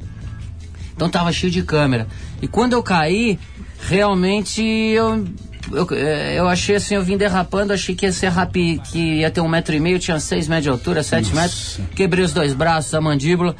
[0.95, 2.08] Então tava cheio de câmera.
[2.41, 3.39] E quando eu caí,
[3.80, 5.26] realmente eu,
[5.72, 9.32] eu, eh, eu achei assim, eu vim derrapando, achei que ia ser rápido, que ia
[9.32, 11.80] ter um metro e meio, tinha seis metros de altura, sete metros.
[11.95, 13.56] Quebrei os dois braços, a mandíbula.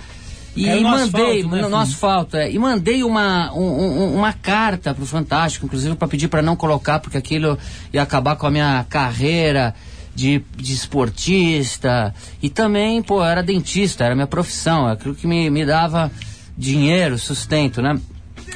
[0.56, 1.06] E Caiu no mandei,
[1.39, 5.66] asfalto, né, no, no asfalto, é, e mandei uma, um- um- uma carta pro Fantástico,
[5.66, 7.58] inclusive para pedir para não colocar, porque aquilo
[7.93, 9.76] ia acabar com a minha carreira
[10.16, 12.14] de, de esportista.
[12.41, 16.12] E também, pô, eu era dentista, era minha profissão, aquilo que me, me dava
[16.58, 17.99] dinheiro, sustento, né?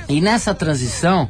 [0.07, 1.27] E nessa transição,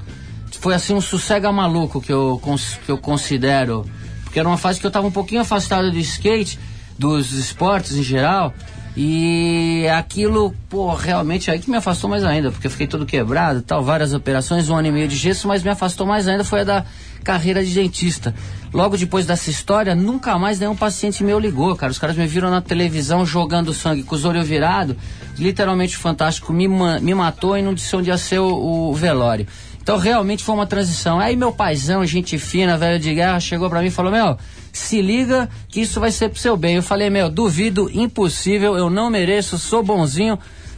[0.59, 2.39] foi assim um sossega maluco que eu,
[2.86, 3.86] que eu considero.
[4.24, 6.59] Porque era uma fase que eu tava um pouquinho afastado do skate,
[6.97, 8.53] dos esportes em geral.
[8.97, 13.61] E aquilo, pô, realmente aí que me afastou mais ainda, porque eu fiquei todo quebrado
[13.61, 16.61] tal, várias operações, um ano e meio de gesso, mas me afastou mais ainda foi
[16.61, 16.85] a da
[17.23, 18.33] carreira de dentista.
[18.73, 21.91] Logo depois dessa história, nunca mais nenhum paciente meu ligou, cara.
[21.91, 24.95] Os caras me viram na televisão jogando sangue com os olhos virados.
[25.37, 29.47] Literalmente o Fantástico me, me matou e não disse onde ia ser o, o velório.
[29.81, 31.19] Então realmente foi uma transição.
[31.19, 34.37] Aí meu paizão, gente fina, velho de guerra, chegou pra mim e falou: Meu,
[34.72, 36.76] se liga que isso vai ser pro seu bem.
[36.78, 40.38] Eu falei: Meu, duvido, impossível, eu não mereço, sou bonzinho,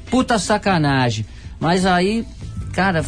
[0.10, 1.26] puta sacanagem.
[1.60, 2.26] Mas aí,
[2.74, 3.04] cara,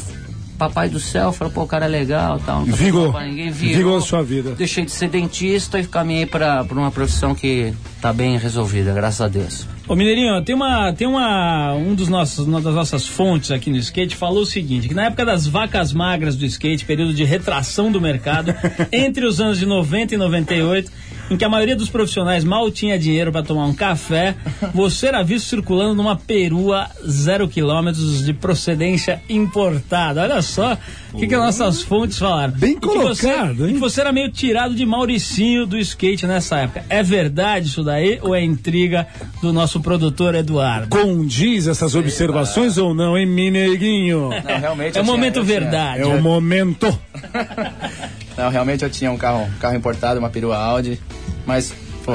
[0.57, 2.65] papai do céu falou: Pô, o cara é legal tal.
[2.65, 3.11] Não Vigou.
[3.11, 4.51] pra ninguém, Vigou a sua vida.
[4.51, 9.27] Deixei de ser dentista e caminhei pra uma profissão que tá bem resolvida, graças a
[9.27, 9.67] Deus.
[9.85, 13.75] Ô Mineirinho, tem uma, tem uma, um dos nossos, uma das nossas fontes aqui no
[13.75, 17.91] skate falou o seguinte, que na época das vacas magras do skate, período de retração
[17.91, 18.55] do mercado,
[18.93, 20.89] entre os anos de 90 e 98,
[21.29, 24.35] em que a maioria dos profissionais mal tinha dinheiro para tomar um café,
[24.73, 30.21] você era visto circulando numa perua zero quilômetros de procedência importada.
[30.21, 30.77] Olha só
[31.13, 32.53] o que, que as nossas fontes falaram.
[32.53, 33.77] Bem colocado, hein?
[33.77, 36.85] Você era meio tirado de Mauricinho do skate nessa época.
[36.89, 39.07] É verdade isso daí ou é intriga
[39.41, 40.87] do nosso produtor Eduardo?
[40.89, 44.29] Condiz essas observações ou não, hein, Mineirinho?
[44.29, 46.01] Não, realmente É o momento verdade.
[46.01, 46.97] É o momento.
[48.37, 50.99] Não, realmente eu tinha um carro, um carro importado, uma perua Audi,
[51.45, 51.73] mas,
[52.03, 52.13] pô,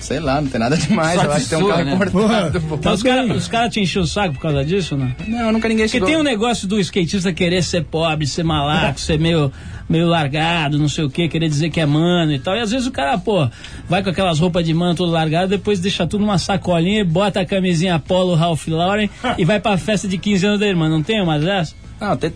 [0.00, 1.94] sei lá, não tem nada demais, eu Sorte acho que tem um carro né?
[1.94, 2.60] importado.
[2.62, 2.74] pô.
[2.76, 5.14] Então os caras cara te enchiam o saco por causa disso, né?
[5.26, 6.08] Não, nunca ninguém Porque chegou.
[6.08, 9.52] tem um negócio do skatista querer ser pobre, ser malaco, ser meio,
[9.88, 12.56] meio largado, não sei o que, querer dizer que é mano e tal.
[12.56, 13.48] E às vezes o cara, pô,
[13.88, 17.40] vai com aquelas roupas de mano todo largado, depois deixa tudo numa sacolinha e bota
[17.40, 20.88] a camisinha Polo Ralph Lauren e vai pra festa de 15 anos da irmã.
[20.88, 21.76] Não tem umas dessas?
[22.00, 22.32] Não, te,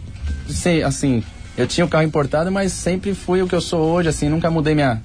[0.48, 1.22] sei, assim,
[1.56, 4.50] eu tinha o carro importado, mas sempre fui o que eu sou hoje, assim, nunca
[4.50, 5.00] mudei minha,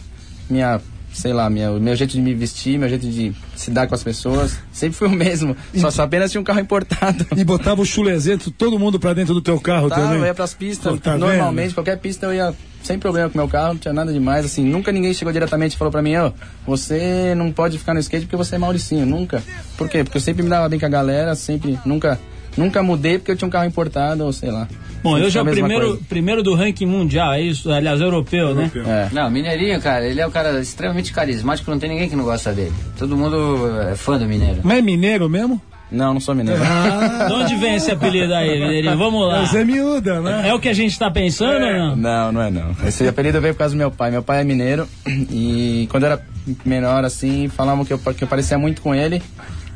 [0.49, 0.79] minha
[1.13, 3.95] sei lá, minha, o meu jeito de me vestir, meu jeito de se dar com
[3.95, 7.25] as pessoas, sempre fui o mesmo, só, só apenas tinha um carro importado.
[7.35, 10.19] E botava o chulezento, todo mundo pra dentro do teu carro Tá, também.
[10.19, 11.73] eu ia pras pistas, Pô, tá normalmente, vendo?
[11.75, 14.63] qualquer pista eu ia sem problema com o meu carro, não tinha nada demais, assim,
[14.63, 16.31] nunca ninguém chegou diretamente e falou pra mim, ó,
[16.67, 19.41] você não pode ficar no skate porque você é Mauricinho, nunca.
[19.75, 20.03] Por quê?
[20.03, 22.19] Porque eu sempre me dava bem com a galera, sempre, nunca,
[22.57, 24.67] nunca mudei porque eu tinha um carro importado, ou sei lá.
[25.03, 26.03] Bom, Sempre hoje é o primeiro, coisa.
[26.09, 27.71] primeiro do ranking mundial, é isso?
[27.71, 28.71] Aliás, europeu, né?
[28.75, 29.09] É.
[29.13, 32.51] Não, Mineirinho, cara, ele é um cara extremamente carismático, não tem ninguém que não gosta
[32.51, 32.73] dele.
[32.97, 34.59] Todo mundo é fã do Mineiro.
[34.63, 35.61] Mas é mineiro mesmo?
[35.89, 36.59] Não, não sou mineiro.
[37.27, 38.97] De onde vem esse apelido aí, Mineirinho?
[38.97, 39.43] Vamos lá.
[39.43, 40.49] É Zé Miúda, né?
[40.49, 41.95] É o que a gente tá pensando ou não?
[41.95, 42.75] Não, não é não.
[42.85, 44.11] Esse apelido veio por causa do meu pai.
[44.11, 44.87] Meu pai é mineiro
[45.31, 46.21] e quando eu era
[46.65, 49.21] menor, assim, falavam que eu, que eu parecia muito com ele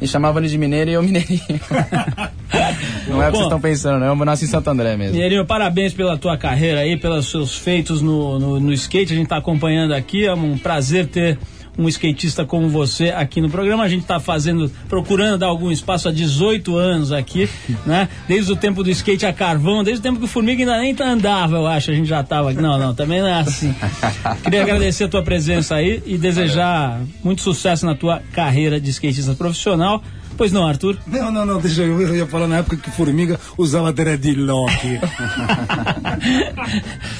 [0.01, 1.41] e chamavam ele de mineiro e eu mineirinho.
[3.07, 4.07] não é o que vocês estão pensando, né?
[4.07, 5.13] Eu nasci em Santo André mesmo.
[5.13, 9.13] Mineirinho, parabéns pela tua carreira aí, pelos seus feitos no, no, no skate.
[9.13, 10.25] A gente está acompanhando aqui.
[10.25, 11.37] É um prazer ter
[11.77, 13.83] um skatista como você aqui no programa.
[13.83, 17.49] A gente está fazendo, procurando dar algum espaço há 18 anos aqui,
[17.85, 18.09] né?
[18.27, 20.95] Desde o tempo do skate a carvão, desde o tempo que o Formiga ainda nem
[20.99, 21.91] andava, eu acho.
[21.91, 22.61] A gente já estava aqui.
[22.61, 23.73] Não, não, também não é assim.
[24.43, 29.33] Queria agradecer a tua presença aí e desejar muito sucesso na tua carreira de skatista
[29.33, 30.03] profissional.
[30.37, 30.97] Pois não, Arthur?
[31.05, 34.73] Não, não, não, deixa eu, eu ia falar na época que Formiga usava dreadlock.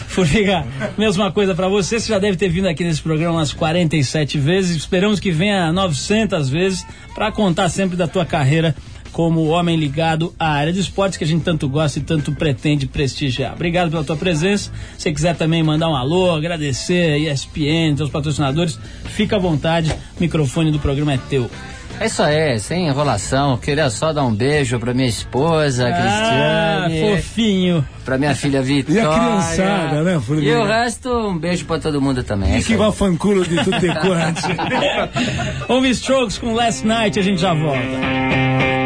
[0.08, 0.66] Formiga,
[0.98, 2.00] mesma coisa pra você.
[2.00, 4.76] Você já deve ter vindo aqui nesse programa umas 47 vezes.
[4.76, 8.76] Esperamos que venha 900 vezes pra contar sempre da tua carreira
[9.12, 12.88] como homem ligado à área de esportes que a gente tanto gosta e tanto pretende
[12.88, 13.54] prestigiar.
[13.54, 14.72] Obrigado pela tua presença.
[14.98, 19.94] Se quiser também mandar um alô, agradecer a ESPN, seus patrocinadores, fica à vontade.
[20.18, 21.50] O microfone do programa é teu.
[22.02, 23.58] É isso aí, sem enrolação.
[23.58, 27.16] Queria só dar um beijo pra minha esposa, Ah, Cristiane.
[27.16, 27.88] fofinho.
[28.04, 29.08] Pra minha filha Vitória.
[29.12, 30.50] criançada, né, Formiga?
[30.50, 32.58] E o resto, um beijo pra todo mundo também.
[32.58, 34.42] E que vai fanculo de tudo e quanto.
[35.72, 38.81] Home Strokes com Last Night, a gente já volta.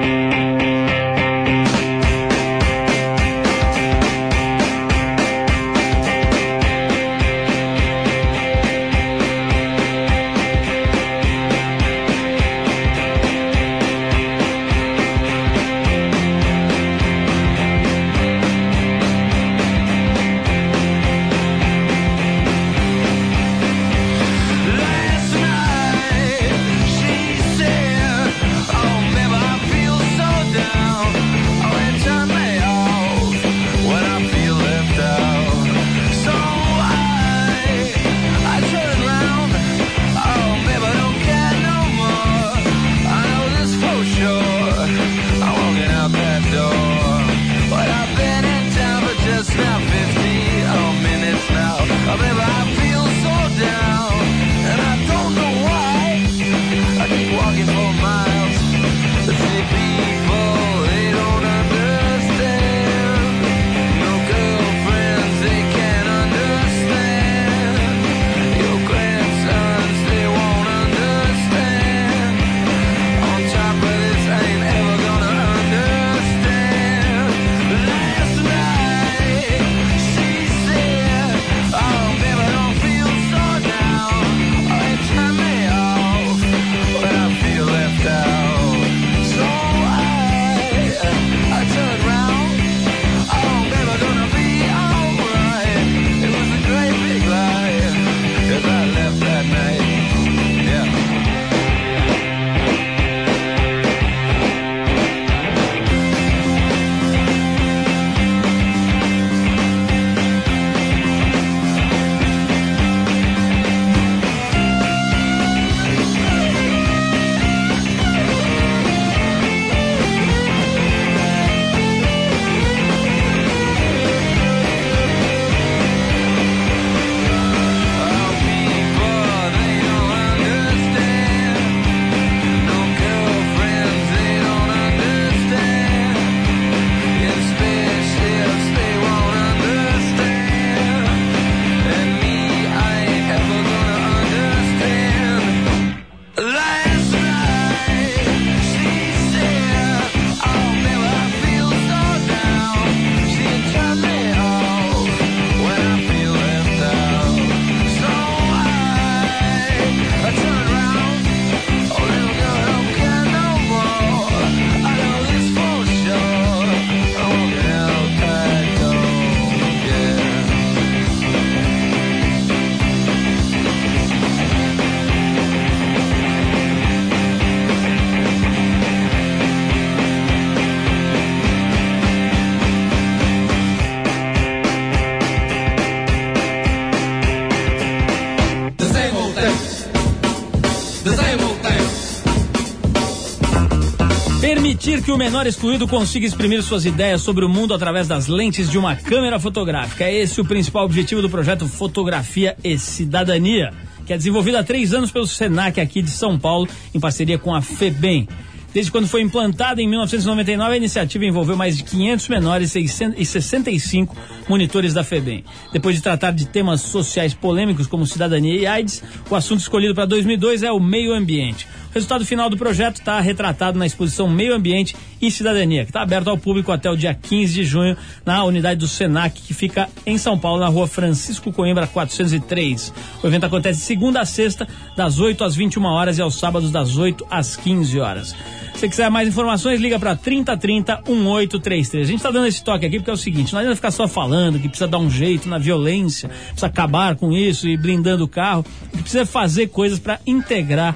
[195.06, 198.76] Que o menor excluído consiga exprimir suas ideias sobre o mundo através das lentes de
[198.76, 200.04] uma câmera fotográfica.
[200.04, 203.72] É esse o principal objetivo do projeto Fotografia e Cidadania,
[204.04, 207.54] que é desenvolvido há três anos pelo SENAC aqui de São Paulo, em parceria com
[207.54, 208.28] a FEBEM.
[208.74, 213.22] Desde quando foi implantada em 1999, a iniciativa envolveu mais de 500 menores e 600
[213.22, 214.18] e 65
[214.50, 215.46] monitores da FEBEM.
[215.72, 220.06] Depois de tratar de temas sociais polêmicos como cidadania e AIDS, o assunto escolhido para
[220.06, 221.68] 2002 é o meio ambiente.
[221.96, 226.02] O resultado final do projeto está retratado na exposição Meio Ambiente e Cidadania, que está
[226.02, 229.88] aberto ao público até o dia 15 de junho na unidade do SENAC, que fica
[230.06, 232.92] em São Paulo, na rua Francisco Coimbra 403.
[233.24, 234.68] O evento acontece segunda a sexta,
[234.98, 238.36] das 8 às 21 horas e aos sábados, das 8 às 15 horas.
[238.76, 242.04] Se quiser mais informações, liga para 3030 1833.
[242.04, 244.06] A gente está dando esse toque aqui porque é o seguinte: não adianta ficar só
[244.06, 248.28] falando que precisa dar um jeito na violência, precisa acabar com isso e blindando o
[248.28, 250.94] carro, precisa fazer coisas para integrar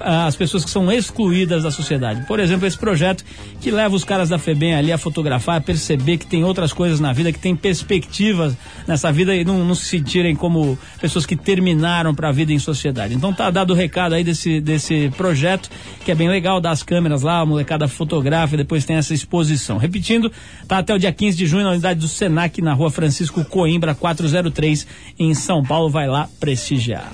[0.00, 2.26] as pessoas que são excluídas da sociedade.
[2.26, 3.24] Por exemplo, esse projeto
[3.60, 7.00] que leva os caras da FEBEM ali a fotografar, a perceber que tem outras coisas
[7.00, 11.36] na vida, que tem perspectivas nessa vida e não, não se sentirem como pessoas que
[11.36, 13.14] terminaram para a vida em sociedade.
[13.14, 15.70] Então tá dado o recado aí desse, desse projeto,
[16.04, 19.78] que é bem legal, das câmeras lá, a molecada fotografa e depois tem essa exposição.
[19.78, 20.30] Repetindo,
[20.66, 23.94] tá até o dia 15 de junho na unidade do Senac, na rua Francisco Coimbra
[23.94, 24.86] 403,
[25.18, 25.90] em São Paulo.
[25.90, 27.12] Vai lá prestigiar.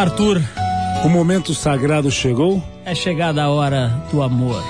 [0.00, 0.40] Arthur,
[1.04, 2.62] O momento sagrado chegou?
[2.86, 4.64] é chegada a hora do amor.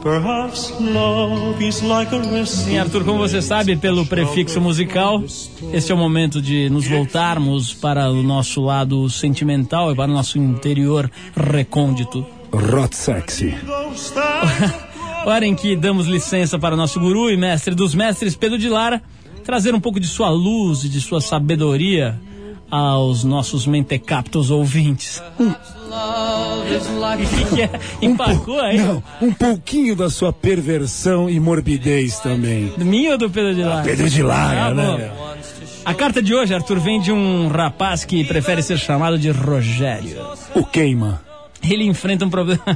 [0.00, 5.24] Perhaps love is like a resting Sim, Arthur, como você sabe pelo prefixo musical,
[5.72, 10.14] este é o momento de nos voltarmos para o nosso lado sentimental e para o
[10.14, 12.24] nosso interior recôndito.
[12.52, 13.56] Rot sexy.
[15.26, 18.68] Hora em que damos licença para o nosso guru e mestre dos mestres, Pedro de
[18.68, 19.02] Lara,
[19.42, 22.20] trazer um pouco de sua luz e de sua sabedoria
[22.74, 25.22] aos nossos mentecaptos ouvintes.
[27.54, 27.70] Que é?
[28.02, 28.78] Empacou aí?
[28.78, 32.72] Não, um pouquinho da sua perversão e morbidez também.
[32.76, 33.84] Do minho ou do Pedro de Lara?
[33.84, 35.12] Pedro de Lara, Ah, né?
[35.84, 40.26] A carta de hoje, Arthur, vem de um rapaz que prefere ser chamado de Rogério.
[40.56, 41.22] O queima.
[41.62, 42.62] Ele enfrenta um problema.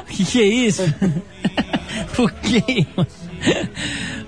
[0.00, 0.82] O que, que é isso?
[2.18, 3.06] o queima.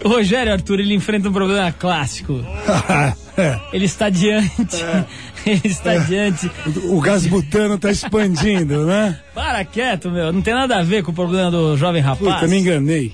[0.04, 2.44] O Rogério, Arthur, ele enfrenta um problema clássico.
[3.72, 4.84] Ele está diante.
[5.46, 6.50] Ele está diante.
[6.84, 9.16] O gás butano tá expandindo, né?
[9.32, 10.32] Para quieto, meu.
[10.32, 12.34] Não tem nada a ver com o problema do jovem rapaz.
[12.34, 13.12] Puta, me enganei.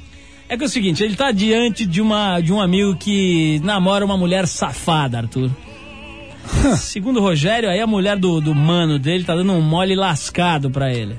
[0.48, 4.04] É que é o seguinte, ele tá diante de, uma, de um amigo que namora
[4.04, 5.50] uma mulher safada, Arthur.
[6.76, 10.70] Segundo o Rogério, aí a mulher do, do mano dele tá dando um mole lascado
[10.70, 11.18] pra ele.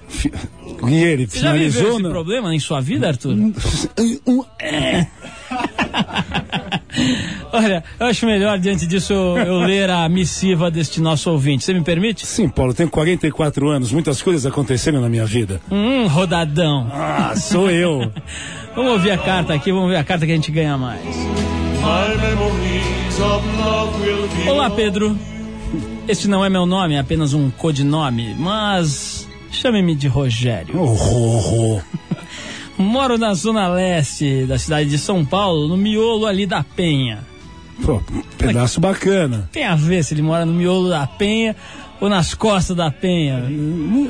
[0.88, 2.12] E ele Você já finalizou, esse não?
[2.12, 3.36] problema em sua vida, Arthur?
[4.60, 5.08] É.
[7.52, 11.64] Olha, eu acho melhor, diante disso, eu, eu ler a missiva deste nosso ouvinte.
[11.64, 12.26] Você me permite?
[12.26, 15.62] Sim, Paulo, tenho 44 anos, muitas coisas aconteceram na minha vida.
[15.72, 16.90] Hum, rodadão.
[16.92, 18.12] Ah, sou eu.
[18.76, 21.02] vamos ouvir a carta aqui, vamos ver a carta que a gente ganha mais.
[24.48, 25.18] Olá, Pedro.
[26.08, 29.25] Este não é meu nome, é apenas um codinome, mas
[29.56, 30.80] chame-me de Rogério.
[30.80, 31.82] Oh,
[32.78, 37.20] Moro na zona leste da cidade de São Paulo, no miolo ali da Penha.
[37.84, 38.02] Pô,
[38.38, 39.50] pedaço bacana.
[39.52, 41.56] Tem a ver se ele mora no miolo da Penha
[42.00, 43.44] ou nas costas da Penha.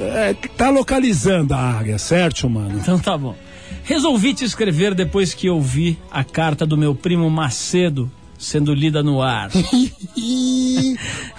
[0.01, 2.79] É, tá localizando a área, certo, mano?
[2.79, 3.35] Então tá bom.
[3.83, 9.03] Resolvi te escrever depois que eu vi a carta do meu primo Macedo sendo lida
[9.03, 9.49] no ar.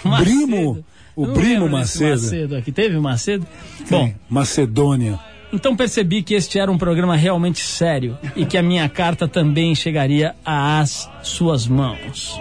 [0.19, 0.83] Primo?
[1.17, 2.21] O primo Macedo.
[2.21, 2.71] Macedo aqui.
[2.71, 3.45] Teve o Macedo?
[3.89, 5.19] Bom, Macedônia.
[5.51, 9.73] então percebi que este era um programa realmente sério e que a minha carta também
[9.73, 12.39] chegaria às suas mãos.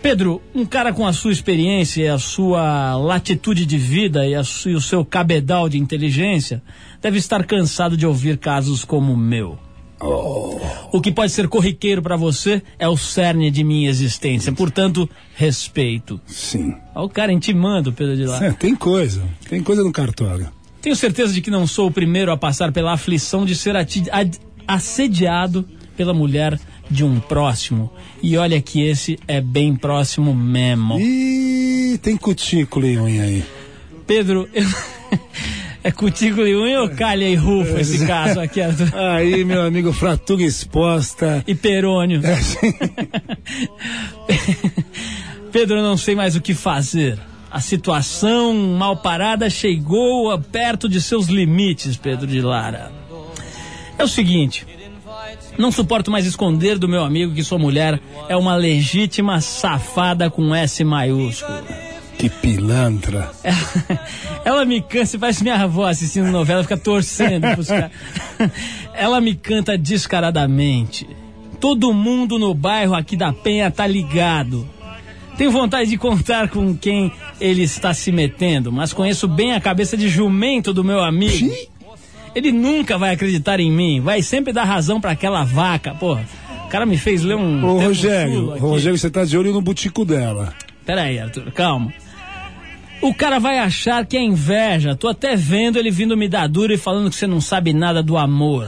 [0.02, 4.44] Pedro, um cara com a sua experiência e a sua latitude de vida e, a
[4.66, 6.62] e o seu cabedal de inteligência
[7.08, 9.58] deve estar cansado de ouvir casos como o meu.
[10.92, 16.20] O que pode ser corriqueiro para você é o cerne de minha existência, portanto, respeito.
[16.28, 16.76] Sim.
[16.94, 18.44] Olha o cara intimando, Pedro de lá.
[18.44, 19.24] É, tem coisa.
[19.50, 20.52] Tem coisa no cartório.
[20.82, 23.76] Tenho certeza de que não sou o primeiro a passar pela aflição de ser
[24.68, 26.60] assediado pela mulher
[26.92, 27.90] de um próximo.
[28.22, 31.00] E olha que esse é bem próximo mesmo.
[31.00, 33.46] Ih, tem cutícula e unha aí.
[34.06, 34.97] Pedro, eu...
[35.84, 38.60] é cutícula e unha ou calha e rufo esse caso aqui?
[38.62, 41.44] Aí, meu amigo, fratura exposta.
[41.48, 42.26] E perônio.
[42.26, 42.68] É, sim.
[45.52, 47.18] Pedro, eu não sei mais o que fazer.
[47.50, 52.92] A situação mal parada chegou a perto de seus limites, Pedro de Lara.
[53.98, 54.66] É o seguinte,
[55.58, 58.00] não suporto mais esconder do meu amigo que sua mulher
[58.30, 61.64] é uma legítima safada com S maiúsculo.
[62.18, 63.32] Que pilantra.
[63.44, 64.00] Ela,
[64.44, 67.92] ela me canta, você parece minha avó assistindo novela, fica torcendo pros caras.
[68.94, 71.08] Ela me canta descaradamente.
[71.60, 74.68] Todo mundo no bairro aqui da Penha tá ligado.
[75.38, 79.96] Tenho vontade de contar com quem ele está se metendo, mas conheço bem a cabeça
[79.96, 81.54] de jumento do meu amigo.
[82.34, 86.26] Ele nunca vai acreditar em mim, vai sempre dar razão pra aquela vaca, porra.
[86.66, 87.64] O cara me fez ler um.
[87.64, 88.58] Ô, Rogério.
[88.58, 90.54] Rogério, você tá de olho no butico dela.
[90.86, 91.94] Peraí, Arthur, calma.
[93.02, 94.96] O cara vai achar que é inveja.
[94.96, 98.02] Tô até vendo ele vindo me dar duro e falando que você não sabe nada
[98.02, 98.68] do amor.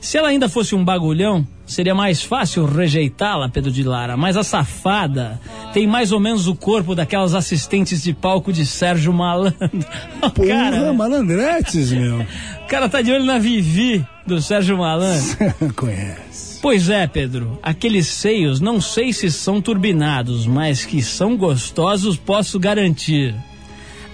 [0.00, 4.44] Se ela ainda fosse um bagulhão, Seria mais fácil rejeitá-la, Pedro de Lara, mas a
[4.44, 5.40] safada
[5.72, 9.56] tem mais ou menos o corpo daquelas assistentes de palco de Sérgio Malandro.
[10.22, 12.20] O Porra, cara, malandretes, meu.
[12.20, 15.36] o cara tá de olho na Vivi do Sérgio Malandro.
[15.74, 16.31] Conhece.
[16.62, 17.58] Pois é, Pedro.
[17.60, 23.34] Aqueles seios, não sei se são turbinados, mas que são gostosos, posso garantir.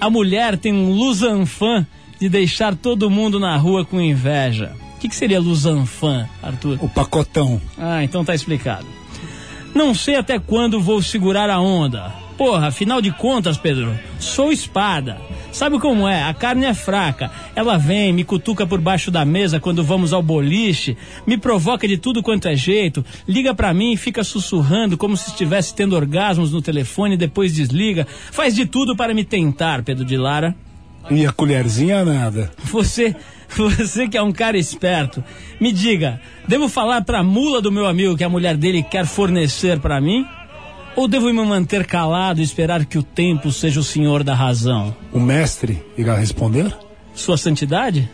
[0.01, 1.87] A mulher tem um lusanfã
[2.19, 4.75] de deixar todo mundo na rua com inveja.
[4.97, 6.79] O que, que seria lusanfã, Arthur?
[6.81, 7.61] O pacotão.
[7.77, 8.87] Ah, então tá explicado.
[9.75, 12.15] Não sei até quando vou segurar a onda.
[12.39, 15.21] Porra, afinal de contas, Pedro, sou espada.
[15.51, 16.23] Sabe como é?
[16.23, 17.33] A carne é fraca.
[17.57, 21.99] Ela vem, me cutuca por baixo da mesa quando vamos ao boliche, me provoca de
[21.99, 26.53] tudo quanto é jeito, liga pra mim e fica sussurrando como se estivesse tendo orgasmos
[26.53, 28.07] no telefone e depois desliga.
[28.31, 30.55] Faz de tudo para me tentar, Pedro de Lara.
[31.11, 32.53] E a colherzinha nada.
[32.63, 33.17] Você,
[33.49, 35.25] você que é um cara esperto,
[35.59, 39.81] me diga, devo falar pra mula do meu amigo que a mulher dele quer fornecer
[39.81, 40.25] pra mim?
[40.99, 44.97] Ou devo me manter calado e esperar que o tempo seja o senhor da razão?
[45.13, 46.77] O mestre irá responder?
[47.15, 48.11] Sua santidade?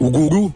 [0.00, 0.52] O guru?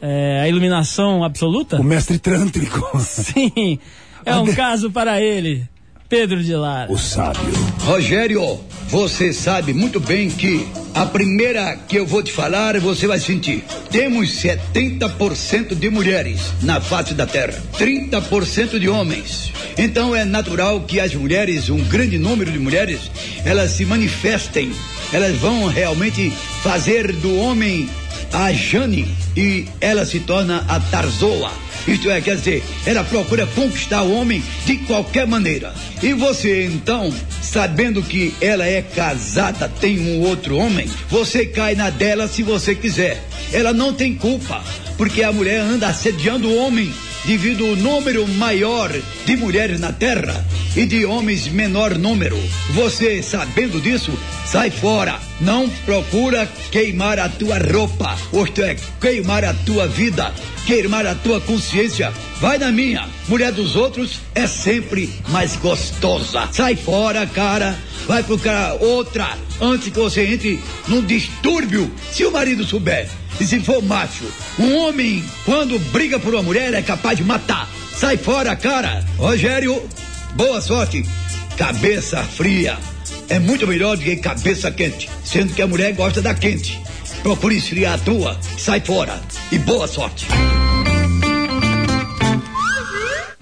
[0.00, 1.78] É, a iluminação absoluta?
[1.78, 2.98] O mestre trântrico?
[2.98, 3.78] Sim,
[4.24, 5.68] é um caso para ele,
[6.08, 6.90] Pedro de Lara.
[6.90, 7.42] O sábio.
[7.80, 13.18] Rogério, você sabe muito bem que a primeira que eu vou te falar você vai
[13.18, 13.62] sentir.
[13.90, 19.52] Temos 70% de mulheres na face da Terra, 30% de homens.
[19.76, 23.10] Então é natural que as mulheres, um grande número de mulheres,
[23.44, 24.72] elas se manifestem,
[25.12, 26.30] elas vão realmente
[26.62, 27.86] fazer do homem
[28.32, 29.06] a Jane
[29.36, 31.67] e ela se torna a Tarzoa.
[31.86, 35.74] Isto é, quer dizer, ela procura conquistar o homem de qualquer maneira.
[36.02, 37.12] E você, então,
[37.42, 42.74] sabendo que ela é casada, tem um outro homem, você cai na dela se você
[42.74, 43.22] quiser.
[43.52, 44.62] Ela não tem culpa,
[44.96, 46.92] porque a mulher anda assediando o homem
[47.24, 48.90] devido ao número maior
[49.24, 50.44] de mulheres na terra
[50.76, 52.36] e de homens menor número.
[52.70, 54.12] Você, sabendo disso,
[54.46, 55.20] sai fora.
[55.40, 60.32] Não procura queimar a tua roupa, isto é, queimar a tua vida,
[60.66, 62.12] queimar a tua consciência.
[62.40, 63.08] Vai na minha.
[63.26, 66.48] Mulher dos outros é sempre mais gostosa.
[66.52, 67.76] Sai fora, cara.
[68.06, 71.90] Vai procurar outra antes que você entre num distúrbio.
[72.12, 73.08] Se o marido souber
[73.40, 74.24] e se for macho,
[74.58, 77.68] um homem, quando briga por uma mulher, é capaz de matar.
[77.96, 79.04] Sai fora, cara.
[79.16, 79.82] Rogério,
[80.34, 81.04] boa sorte.
[81.56, 82.78] Cabeça fria
[83.28, 86.80] é muito melhor do que cabeça quente, sendo que a mulher gosta da quente.
[87.22, 89.20] Procure esfriar a tua, sai fora
[89.50, 90.28] e boa sorte.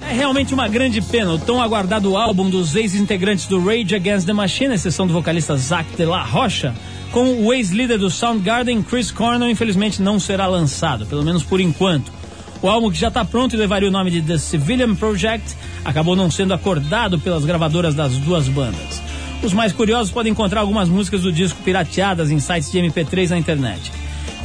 [0.08, 4.32] É realmente uma grande pena o tão aguardado álbum dos ex-integrantes do Rage Against the
[4.32, 6.72] Machine, exceção do vocalista Zac de la Rocha,
[7.10, 12.12] com o ex-líder do Soundgarden, Chris Cornell, infelizmente não será lançado, pelo menos por enquanto.
[12.62, 16.14] O álbum que já está pronto e levaria o nome de The Civilian Project acabou
[16.14, 19.02] não sendo acordado pelas gravadoras das duas bandas.
[19.42, 23.38] Os mais curiosos podem encontrar algumas músicas do disco pirateadas em sites de MP3 na
[23.38, 23.90] internet.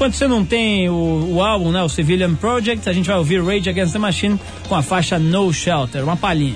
[0.01, 3.39] Enquanto você não tem o, o álbum, né, o Civilian Project, a gente vai ouvir
[3.39, 6.55] Rage Against the Machine com a faixa No Shelter, uma palhinha.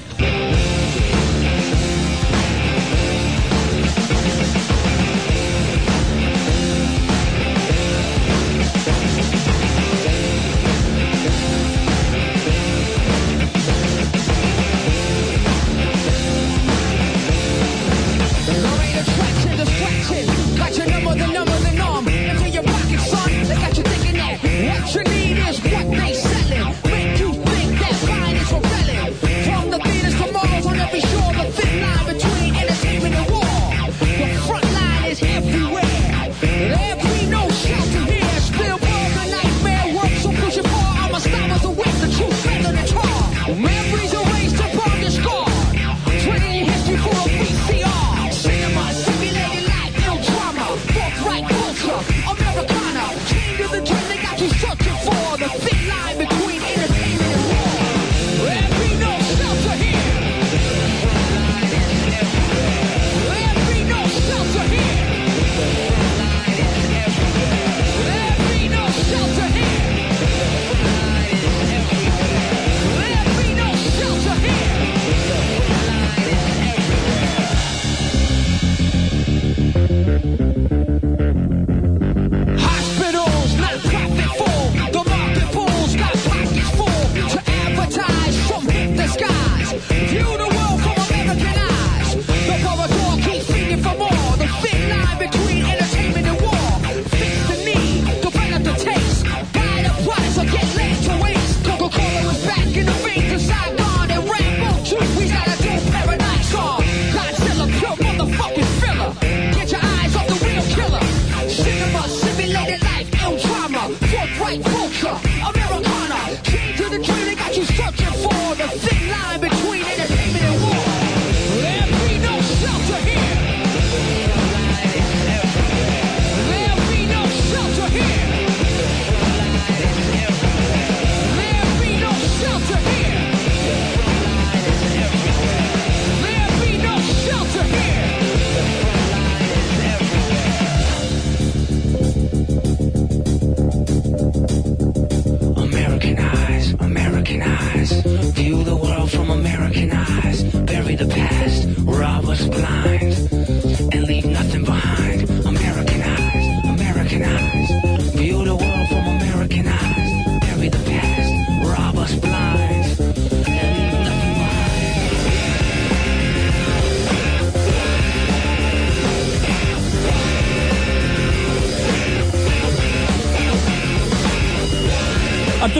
[44.13, 44.84] always a waste of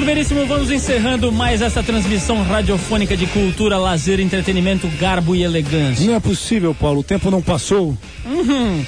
[0.06, 6.06] Veríssimo, vamos encerrando mais essa transmissão radiofônica de cultura, lazer, entretenimento, garbo e elegância.
[6.06, 7.00] Não é possível, Paulo.
[7.00, 7.98] O tempo não passou.
[8.24, 8.86] Uhum.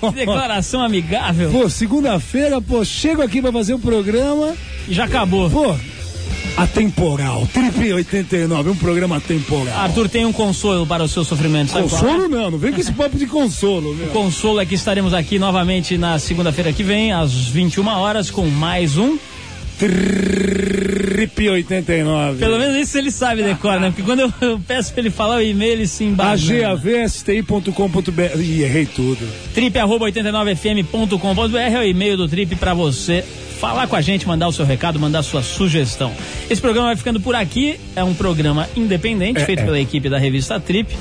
[0.00, 0.10] Oh.
[0.10, 1.50] Declaração amigável.
[1.50, 4.54] Pô, segunda-feira, pô, chego aqui pra fazer o programa.
[4.88, 5.50] E já acabou.
[5.50, 5.76] Pô,
[6.56, 7.46] atemporal.
[7.52, 9.78] Trip 89, um programa atemporal.
[9.78, 11.72] Arthur tem um consolo para o seu sofrimento.
[11.72, 11.90] sabe é?
[11.90, 14.06] Consolo não, não vem com esse papo de consolo, meu.
[14.06, 18.46] O consolo é que estaremos aqui novamente na segunda-feira que vem, às 21 horas, com
[18.46, 19.18] mais um.
[19.78, 22.38] Trip 89.
[22.38, 23.88] Pelo menos isso ele sabe, decora, né?
[23.90, 26.52] Porque quando eu, eu peço pra ele falar o e-mail, ele se embasa.
[26.68, 28.40] agavsti.com.br.
[28.40, 29.18] Ih, errei tudo.
[29.54, 33.24] trip.89fm.com.br é o e-mail do Trip pra você
[33.58, 36.12] falar com a gente, mandar o seu recado, mandar a sua sugestão.
[36.48, 37.78] Esse programa vai ficando por aqui.
[37.96, 39.64] É um programa independente, É, feito é.
[39.64, 40.96] pela equipe da revista Trip,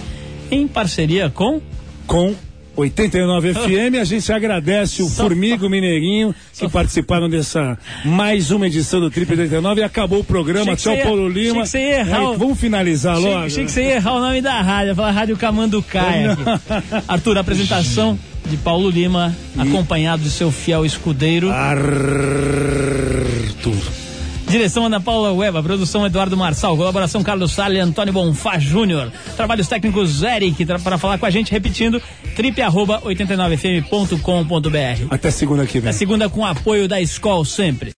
[0.51, 1.61] em parceria com.
[2.05, 2.33] Com
[2.77, 7.75] 89 FM, a gente agradece o Formiga, o Mineirinho, que participaram dessa
[8.05, 10.73] mais uma edição do Trip 89 e acabou o programa.
[10.73, 11.61] Achei você ia- Paulo achei Lima.
[11.63, 13.45] que você ia errar Aí, o- Vamos finalizar Achei, logo.
[13.45, 16.37] achei que você ia errar o nome da rádio, falar Rádio Camanducaia.
[17.07, 21.49] Arthur, apresentação de Paulo Lima, acompanhado de seu fiel escudeiro.
[21.51, 21.87] Arthur.
[24.47, 29.11] Direção Ana Paula Ueba, produção Eduardo Marçal, colaboração Carlos Salles e Antônio Bonfá Júnior.
[29.35, 32.01] Trabalhos técnicos Eric, para falar com a gente, repetindo,
[32.35, 35.07] trip89fm.com.br.
[35.09, 35.89] Até segunda que vem.
[35.89, 37.91] A segunda com apoio da escola sempre.